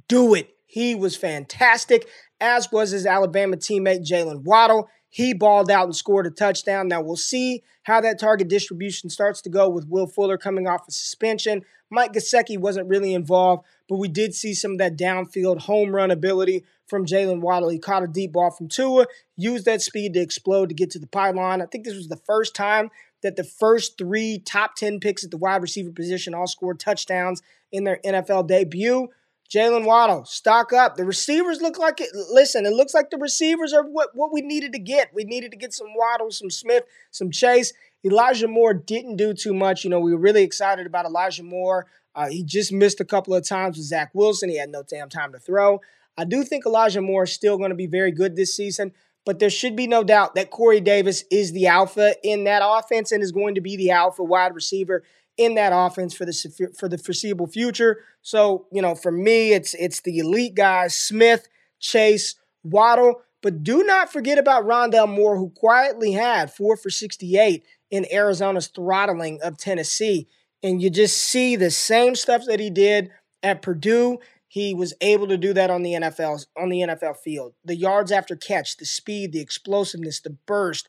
do 0.08 0.34
it. 0.34 0.54
He 0.66 0.94
was 0.94 1.16
fantastic, 1.16 2.08
as 2.40 2.72
was 2.72 2.90
his 2.90 3.06
Alabama 3.06 3.56
teammate 3.56 4.08
Jaylen 4.08 4.42
Waddle. 4.42 4.88
He 5.08 5.34
balled 5.34 5.70
out 5.70 5.84
and 5.84 5.94
scored 5.94 6.26
a 6.26 6.30
touchdown. 6.30 6.88
Now 6.88 7.02
we'll 7.02 7.16
see 7.16 7.62
how 7.82 8.00
that 8.00 8.18
target 8.18 8.48
distribution 8.48 9.10
starts 9.10 9.42
to 9.42 9.50
go 9.50 9.68
with 9.68 9.88
Will 9.88 10.06
Fuller 10.06 10.38
coming 10.38 10.66
off 10.66 10.88
a 10.88 10.92
suspension. 10.92 11.62
Mike 11.90 12.14
Gesicki 12.14 12.58
wasn't 12.58 12.88
really 12.88 13.12
involved, 13.12 13.64
but 13.88 13.98
we 13.98 14.08
did 14.08 14.34
see 14.34 14.54
some 14.54 14.72
of 14.72 14.78
that 14.78 14.96
downfield 14.96 15.60
home 15.60 15.94
run 15.94 16.10
ability 16.10 16.64
from 16.86 17.04
Jaylen 17.04 17.40
Waddle. 17.40 17.68
He 17.68 17.78
caught 17.78 18.02
a 18.02 18.06
deep 18.06 18.32
ball 18.32 18.50
from 18.50 18.68
Tua, 18.68 19.06
used 19.36 19.66
that 19.66 19.82
speed 19.82 20.14
to 20.14 20.20
explode 20.20 20.70
to 20.70 20.74
get 20.74 20.90
to 20.92 20.98
the 20.98 21.06
pylon. 21.06 21.60
I 21.60 21.66
think 21.66 21.84
this 21.84 21.96
was 21.96 22.08
the 22.08 22.16
first 22.16 22.54
time 22.54 22.90
that 23.22 23.36
the 23.36 23.44
first 23.44 23.98
three 23.98 24.38
top 24.38 24.74
10 24.76 25.00
picks 25.00 25.24
at 25.24 25.30
the 25.30 25.36
wide 25.36 25.60
receiver 25.60 25.90
position 25.90 26.34
all 26.34 26.46
scored 26.46 26.80
touchdowns 26.80 27.42
in 27.70 27.84
their 27.84 27.98
NFL 28.04 28.48
debut. 28.48 29.08
Jaylen 29.52 29.84
Waddle, 29.84 30.24
stock 30.24 30.72
up. 30.72 30.96
The 30.96 31.04
receivers 31.04 31.60
look 31.60 31.78
like 31.78 32.00
it. 32.00 32.08
Listen, 32.30 32.64
it 32.64 32.72
looks 32.72 32.94
like 32.94 33.10
the 33.10 33.18
receivers 33.18 33.74
are 33.74 33.82
what, 33.82 34.10
what 34.14 34.32
we 34.32 34.40
needed 34.40 34.72
to 34.72 34.78
get. 34.78 35.12
We 35.12 35.24
needed 35.24 35.50
to 35.50 35.58
get 35.58 35.74
some 35.74 35.88
Waddle, 35.94 36.30
some 36.30 36.48
Smith, 36.48 36.84
some 37.10 37.30
Chase. 37.30 37.74
Elijah 38.02 38.48
Moore 38.48 38.72
didn't 38.72 39.16
do 39.16 39.34
too 39.34 39.52
much. 39.52 39.84
You 39.84 39.90
know, 39.90 40.00
we 40.00 40.12
were 40.12 40.20
really 40.20 40.42
excited 40.42 40.86
about 40.86 41.04
Elijah 41.04 41.42
Moore. 41.42 41.86
Uh, 42.14 42.28
he 42.28 42.42
just 42.42 42.72
missed 42.72 43.00
a 43.00 43.04
couple 43.04 43.34
of 43.34 43.46
times 43.46 43.76
with 43.76 43.86
Zach 43.86 44.10
Wilson. 44.14 44.48
He 44.48 44.58
had 44.58 44.70
no 44.70 44.82
damn 44.84 45.10
time 45.10 45.32
to 45.32 45.38
throw. 45.38 45.82
I 46.16 46.24
do 46.24 46.44
think 46.44 46.64
Elijah 46.64 47.02
Moore 47.02 47.24
is 47.24 47.32
still 47.32 47.58
going 47.58 47.70
to 47.70 47.76
be 47.76 47.86
very 47.86 48.10
good 48.10 48.36
this 48.36 48.56
season, 48.56 48.92
but 49.26 49.38
there 49.38 49.50
should 49.50 49.76
be 49.76 49.86
no 49.86 50.02
doubt 50.02 50.34
that 50.34 50.50
Corey 50.50 50.80
Davis 50.80 51.24
is 51.30 51.52
the 51.52 51.66
alpha 51.66 52.14
in 52.24 52.44
that 52.44 52.62
offense 52.64 53.12
and 53.12 53.22
is 53.22 53.32
going 53.32 53.54
to 53.54 53.60
be 53.60 53.76
the 53.76 53.90
alpha 53.90 54.22
wide 54.22 54.54
receiver 54.54 55.02
in 55.36 55.54
that 55.54 55.72
offense 55.74 56.14
for 56.14 56.24
the 56.24 56.72
for 56.78 56.88
the 56.88 56.98
foreseeable 56.98 57.46
future. 57.46 58.04
So, 58.20 58.66
you 58.70 58.82
know, 58.82 58.94
for 58.94 59.12
me, 59.12 59.52
it's 59.52 59.74
it's 59.74 60.00
the 60.00 60.18
elite 60.18 60.54
guys, 60.54 60.96
Smith, 60.96 61.48
Chase, 61.80 62.34
Waddle, 62.62 63.22
but 63.42 63.64
do 63.64 63.82
not 63.82 64.12
forget 64.12 64.38
about 64.38 64.64
Rondale 64.64 65.08
Moore, 65.08 65.36
who 65.36 65.50
quietly 65.50 66.12
had 66.12 66.52
four 66.52 66.76
for 66.76 66.90
68 66.90 67.64
in 67.90 68.06
Arizona's 68.12 68.68
throttling 68.68 69.40
of 69.42 69.58
Tennessee. 69.58 70.28
And 70.62 70.80
you 70.80 70.90
just 70.90 71.18
see 71.18 71.56
the 71.56 71.70
same 71.70 72.14
stuff 72.14 72.44
that 72.46 72.60
he 72.60 72.70
did 72.70 73.10
at 73.42 73.62
Purdue. 73.62 74.18
He 74.46 74.74
was 74.74 74.94
able 75.00 75.26
to 75.28 75.36
do 75.36 75.52
that 75.54 75.70
on 75.70 75.82
the 75.82 75.94
NFL 75.94 76.46
on 76.56 76.68
the 76.68 76.80
NFL 76.80 77.16
field. 77.16 77.54
The 77.64 77.74
yards 77.74 78.12
after 78.12 78.36
catch, 78.36 78.76
the 78.76 78.84
speed, 78.84 79.32
the 79.32 79.40
explosiveness, 79.40 80.20
the 80.20 80.36
burst, 80.46 80.88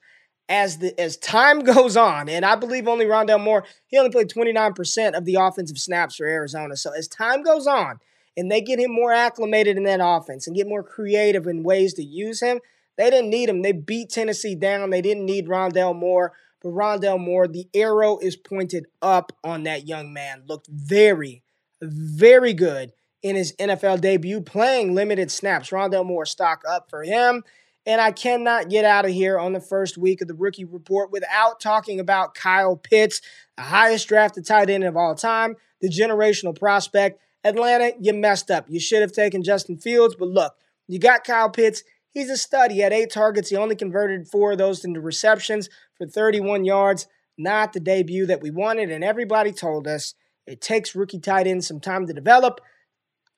as 0.49 0.77
the 0.77 0.99
as 0.99 1.17
time 1.17 1.59
goes 1.63 1.97
on, 1.97 2.29
and 2.29 2.45
I 2.45 2.55
believe 2.55 2.87
only 2.87 3.05
Rondale 3.05 3.43
Moore, 3.43 3.65
he 3.87 3.97
only 3.97 4.11
played 4.11 4.29
29% 4.29 5.17
of 5.17 5.25
the 5.25 5.35
offensive 5.35 5.77
snaps 5.77 6.15
for 6.15 6.27
Arizona. 6.27 6.75
So 6.75 6.91
as 6.91 7.07
time 7.07 7.43
goes 7.43 7.67
on 7.67 7.99
and 8.35 8.51
they 8.51 8.61
get 8.61 8.79
him 8.79 8.91
more 8.91 9.13
acclimated 9.13 9.77
in 9.77 9.83
that 9.83 9.99
offense 10.01 10.47
and 10.47 10.55
get 10.55 10.67
more 10.67 10.83
creative 10.83 11.47
in 11.47 11.63
ways 11.63 11.93
to 11.95 12.03
use 12.03 12.41
him, 12.41 12.59
they 12.97 13.09
didn't 13.09 13.29
need 13.29 13.49
him. 13.49 13.61
They 13.61 13.71
beat 13.71 14.09
Tennessee 14.09 14.55
down. 14.55 14.89
They 14.89 15.01
didn't 15.01 15.25
need 15.25 15.47
Rondale 15.47 15.95
Moore. 15.95 16.33
But 16.61 16.69
Rondale 16.69 17.19
Moore, 17.19 17.47
the 17.47 17.67
arrow 17.73 18.17
is 18.19 18.35
pointed 18.35 18.85
up 19.01 19.31
on 19.43 19.63
that 19.63 19.87
young 19.87 20.13
man. 20.13 20.43
Looked 20.47 20.67
very, 20.67 21.43
very 21.81 22.53
good 22.53 22.93
in 23.21 23.35
his 23.35 23.53
NFL 23.53 24.01
debut, 24.01 24.41
playing 24.41 24.93
limited 24.93 25.31
snaps. 25.31 25.69
Rondale 25.69 26.05
Moore 26.05 26.25
stock 26.25 26.61
up 26.69 26.89
for 26.89 27.03
him. 27.03 27.43
And 27.85 27.99
I 27.99 28.11
cannot 28.11 28.69
get 28.69 28.85
out 28.85 29.05
of 29.05 29.11
here 29.11 29.37
on 29.37 29.53
the 29.53 29.59
first 29.59 29.97
week 29.97 30.21
of 30.21 30.27
the 30.27 30.33
rookie 30.33 30.63
report 30.63 31.11
without 31.11 31.59
talking 31.59 31.99
about 31.99 32.33
Kyle 32.33 32.77
Pitts, 32.77 33.21
the 33.57 33.63
highest 33.63 34.07
drafted 34.07 34.45
tight 34.45 34.69
end 34.69 34.85
of 34.85 34.95
all 34.95 35.15
time, 35.15 35.55
the 35.81 35.89
generational 35.89 36.57
prospect. 36.57 37.19
Atlanta, 37.43 37.91
you 37.99 38.13
messed 38.13 38.49
up. 38.49 38.65
You 38.69 38.79
should 38.79 39.01
have 39.01 39.11
taken 39.11 39.43
Justin 39.43 39.77
Fields, 39.77 40.15
but 40.17 40.29
look, 40.29 40.55
you 40.87 40.97
got 40.97 41.25
Kyle 41.25 41.49
Pitts. 41.49 41.83
He's 42.09 42.29
a 42.29 42.37
stud. 42.37 42.71
He 42.71 42.79
had 42.79 42.93
eight 42.93 43.11
targets. 43.11 43.49
He 43.49 43.57
only 43.57 43.75
converted 43.75 44.27
four 44.27 44.53
of 44.53 44.59
those 44.59 44.85
into 44.85 45.01
receptions 45.01 45.67
for 45.97 46.07
31 46.07 46.63
yards. 46.63 47.07
Not 47.37 47.73
the 47.73 47.79
debut 47.79 48.27
that 48.27 48.41
we 48.41 48.51
wanted, 48.51 48.91
and 48.91 49.03
everybody 49.03 49.51
told 49.51 49.87
us 49.87 50.13
it 50.45 50.61
takes 50.61 50.95
rookie 50.95 51.19
tight 51.19 51.47
ends 51.47 51.67
some 51.67 51.79
time 51.79 52.05
to 52.05 52.13
develop. 52.13 52.61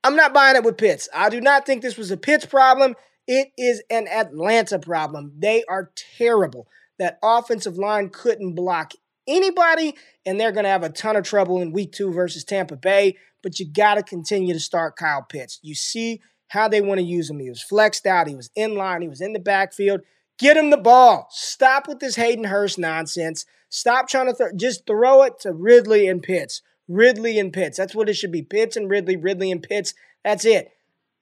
I'm 0.03 0.17
not 0.17 0.34
buying 0.34 0.55
it 0.55 0.63
with 0.63 0.77
Pitts. 0.77 1.08
I 1.13 1.29
do 1.29 1.39
not 1.39 1.65
think 1.65 1.81
this 1.81 1.97
was 1.97 2.12
a 2.12 2.17
Pitts 2.17 2.45
problem. 2.45 2.95
It 3.27 3.51
is 3.57 3.81
an 3.89 4.07
Atlanta 4.07 4.79
problem. 4.79 5.33
They 5.38 5.63
are 5.67 5.91
terrible. 6.17 6.67
That 6.99 7.19
offensive 7.23 7.77
line 7.77 8.09
couldn't 8.09 8.53
block 8.53 8.93
anybody, 9.27 9.95
and 10.25 10.39
they're 10.39 10.51
going 10.51 10.63
to 10.63 10.69
have 10.69 10.83
a 10.83 10.89
ton 10.89 11.15
of 11.15 11.23
trouble 11.23 11.61
in 11.61 11.71
week 11.71 11.91
two 11.91 12.11
versus 12.11 12.43
Tampa 12.43 12.75
Bay. 12.77 13.17
But 13.41 13.59
you 13.59 13.67
got 13.71 13.95
to 13.95 14.03
continue 14.03 14.53
to 14.53 14.59
start 14.59 14.95
Kyle 14.95 15.23
Pitts. 15.23 15.59
You 15.61 15.75
see 15.75 16.21
how 16.47 16.67
they 16.67 16.81
want 16.81 16.99
to 16.99 17.05
use 17.05 17.29
him. 17.29 17.39
He 17.39 17.49
was 17.49 17.61
flexed 17.61 18.05
out, 18.05 18.27
he 18.27 18.35
was 18.35 18.49
in 18.55 18.75
line, 18.75 19.01
he 19.01 19.07
was 19.07 19.21
in 19.21 19.33
the 19.33 19.39
backfield. 19.39 20.01
Get 20.38 20.57
him 20.57 20.69
the 20.69 20.77
ball. 20.77 21.27
Stop 21.31 21.88
with 21.88 21.99
this 21.99 22.17
Hayden 22.17 22.45
Hurst 22.45 22.77
nonsense. 22.77 23.45
Stop 23.69 24.09
trying 24.09 24.27
to 24.27 24.33
th- 24.33 24.55
just 24.57 24.85
throw 24.85 25.23
it 25.23 25.39
to 25.39 25.53
Ridley 25.53 26.07
and 26.07 26.21
Pitts. 26.21 26.61
Ridley 26.88 27.39
and 27.39 27.53
Pitts. 27.53 27.77
That's 27.77 27.95
what 27.95 28.09
it 28.09 28.15
should 28.15 28.31
be. 28.31 28.41
Pitts 28.41 28.75
and 28.75 28.89
Ridley, 28.89 29.15
Ridley 29.15 29.49
and 29.49 29.63
Pitts. 29.63 29.93
That's 30.23 30.45
it. 30.45 30.71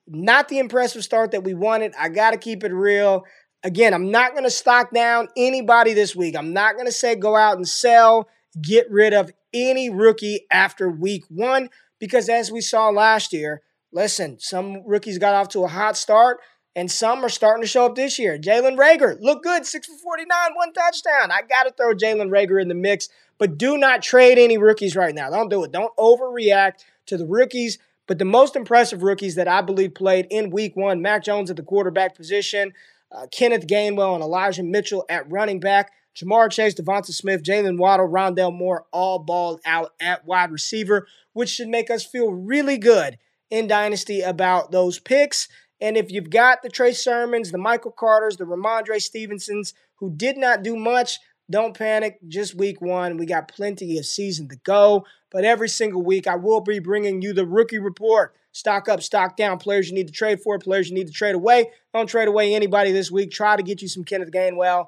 Not 0.07 0.49
the 0.49 0.59
impressive 0.59 1.03
start 1.03 1.31
that 1.31 1.43
we 1.43 1.53
wanted. 1.53 1.93
I 1.97 2.09
got 2.09 2.31
to 2.31 2.37
keep 2.37 2.63
it 2.63 2.73
real. 2.73 3.25
Again, 3.63 3.93
I'm 3.93 4.11
not 4.11 4.31
going 4.31 4.43
to 4.43 4.49
stock 4.49 4.93
down 4.93 5.29
anybody 5.37 5.93
this 5.93 6.15
week. 6.15 6.35
I'm 6.35 6.53
not 6.53 6.75
going 6.75 6.87
to 6.87 6.91
say 6.91 7.15
go 7.15 7.35
out 7.35 7.55
and 7.55 7.67
sell, 7.67 8.27
get 8.61 8.91
rid 8.91 9.13
of 9.13 9.31
any 9.53 9.89
rookie 9.89 10.45
after 10.51 10.89
week 10.89 11.23
one, 11.29 11.69
because 11.99 12.27
as 12.27 12.51
we 12.51 12.59
saw 12.59 12.89
last 12.89 13.31
year, 13.31 13.61
listen, 13.93 14.39
some 14.39 14.85
rookies 14.85 15.17
got 15.17 15.35
off 15.35 15.47
to 15.49 15.63
a 15.63 15.69
hot 15.69 15.95
start. 15.95 16.39
And 16.75 16.91
some 16.91 17.23
are 17.23 17.29
starting 17.29 17.61
to 17.61 17.67
show 17.67 17.85
up 17.85 17.93
this 17.93 18.17
year. 18.17 18.35
Jalen 18.39 18.77
Reagor 18.77 19.17
look 19.21 19.43
good, 19.43 19.63
6 19.63 19.85
for 19.85 19.95
49, 19.95 20.55
one 20.55 20.73
touchdown. 20.73 21.31
I 21.31 21.41
got 21.47 21.65
to 21.65 21.71
throw 21.71 21.93
Jalen 21.93 22.29
Reagor 22.29 22.59
in 22.59 22.67
the 22.67 22.73
mix, 22.73 23.09
but 23.37 23.59
do 23.59 23.77
not 23.77 24.01
trade 24.01 24.39
any 24.39 24.57
rookies 24.57 24.95
right 24.95 25.13
now. 25.13 25.29
Don't 25.29 25.49
do 25.49 25.63
it. 25.63 25.71
Don't 25.71 25.95
overreact 25.97 26.83
to 27.05 27.17
the 27.17 27.27
rookies. 27.27 27.77
But 28.07 28.19
the 28.19 28.25
most 28.25 28.55
impressive 28.55 29.03
rookies 29.03 29.35
that 29.35 29.47
I 29.47 29.61
believe 29.61 29.95
played 29.95 30.27
in 30.29 30.49
week 30.49 30.75
one 30.75 31.01
Mac 31.01 31.23
Jones 31.23 31.49
at 31.49 31.55
the 31.55 31.63
quarterback 31.63 32.15
position, 32.15 32.73
uh, 33.11 33.27
Kenneth 33.31 33.67
Gainwell 33.67 34.15
and 34.15 34.23
Elijah 34.23 34.63
Mitchell 34.63 35.05
at 35.09 35.29
running 35.31 35.59
back, 35.59 35.91
Ja'Marr 36.15 36.51
Chase, 36.51 36.75
DeVonta 36.75 37.11
Smith, 37.13 37.43
Jaylen 37.43 37.77
Waddle, 37.77 38.07
Rondale 38.07 38.53
Moore, 38.53 38.85
all 38.91 39.19
balled 39.19 39.61
out 39.65 39.93
at 39.99 40.25
wide 40.25 40.51
receiver, 40.51 41.07
which 41.33 41.49
should 41.49 41.69
make 41.69 41.89
us 41.89 42.05
feel 42.05 42.31
really 42.31 42.77
good 42.77 43.17
in 43.49 43.67
Dynasty 43.67 44.21
about 44.21 44.71
those 44.71 44.99
picks. 44.99 45.47
And 45.81 45.97
if 45.97 46.11
you've 46.11 46.29
got 46.29 46.61
the 46.61 46.69
Trey 46.69 46.93
Sermons, 46.93 47.51
the 47.51 47.57
Michael 47.57 47.91
Carters, 47.91 48.37
the 48.37 48.45
Rhamondre 48.45 49.01
Stevensons, 49.01 49.73
who 49.95 50.11
did 50.11 50.37
not 50.37 50.63
do 50.63 50.75
much, 50.75 51.19
don't 51.49 51.77
panic. 51.77 52.19
Just 52.27 52.56
week 52.56 52.82
one. 52.82 53.17
We 53.17 53.25
got 53.25 53.47
plenty 53.47 53.97
of 53.97 54.06
season 54.06 54.47
to 54.49 54.56
go. 54.58 55.06
But 55.32 55.45
every 55.45 55.69
single 55.69 56.01
week, 56.01 56.27
I 56.27 56.36
will 56.36 56.62
be 56.62 56.79
bringing 56.79 57.21
you 57.21 57.34
the 57.34 57.45
rookie 57.45 57.79
report. 57.79 58.36
Stock 58.51 58.88
up, 58.88 59.01
stock 59.01 59.36
down. 59.36 59.58
Players 59.58 59.89
you 59.89 59.95
need 59.95 60.08
to 60.08 60.13
trade 60.13 60.41
for, 60.41 60.60
players 60.60 60.89
you 60.89 60.95
need 60.95 61.08
to 61.08 61.13
trade 61.13 61.36
away. 61.36 61.71
Don't 61.93 62.08
trade 62.08 62.27
away 62.27 62.53
anybody 62.53 62.91
this 62.91 63.10
week. 63.12 63.32
Try 63.32 63.56
to 63.56 63.63
get 63.63 63.82
you 63.82 63.88
some 63.88 64.03
Kenneth 64.03 64.32
Gainwell. 64.32 64.88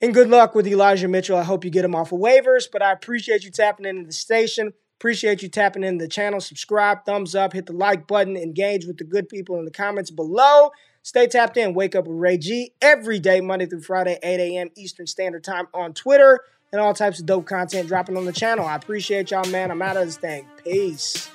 And 0.00 0.14
good 0.14 0.28
luck 0.28 0.54
with 0.54 0.66
Elijah 0.66 1.08
Mitchell. 1.08 1.36
I 1.36 1.42
hope 1.42 1.64
you 1.64 1.72
get 1.72 1.84
him 1.84 1.96
off 1.96 2.12
of 2.12 2.20
waivers. 2.20 2.68
But 2.70 2.82
I 2.82 2.92
appreciate 2.92 3.44
you 3.44 3.50
tapping 3.50 3.84
into 3.84 4.06
the 4.06 4.12
station. 4.12 4.72
Appreciate 4.98 5.42
you 5.42 5.48
tapping 5.48 5.84
in 5.84 5.98
the 5.98 6.08
channel. 6.08 6.40
Subscribe, 6.40 7.04
thumbs 7.04 7.36
up, 7.36 7.52
hit 7.52 7.66
the 7.66 7.72
like 7.72 8.08
button, 8.08 8.36
engage 8.36 8.84
with 8.84 8.96
the 8.96 9.04
good 9.04 9.28
people 9.28 9.56
in 9.56 9.64
the 9.64 9.70
comments 9.70 10.10
below. 10.10 10.72
Stay 11.02 11.28
tapped 11.28 11.56
in. 11.56 11.72
Wake 11.72 11.94
up 11.94 12.08
with 12.08 12.16
Ray 12.16 12.36
G 12.36 12.72
every 12.82 13.20
day, 13.20 13.40
Monday 13.40 13.66
through 13.66 13.82
Friday, 13.82 14.18
8 14.22 14.40
a.m. 14.40 14.70
Eastern 14.76 15.06
Standard 15.06 15.44
Time 15.44 15.68
on 15.72 15.94
Twitter 15.94 16.40
and 16.72 16.80
all 16.80 16.94
types 16.94 17.20
of 17.20 17.26
dope 17.26 17.46
content 17.46 17.86
dropping 17.86 18.16
on 18.16 18.24
the 18.24 18.32
channel. 18.32 18.66
I 18.66 18.74
appreciate 18.74 19.30
y'all, 19.30 19.48
man. 19.48 19.70
I'm 19.70 19.80
out 19.82 19.96
of 19.96 20.06
this 20.06 20.16
thing. 20.16 20.46
Peace. 20.64 21.30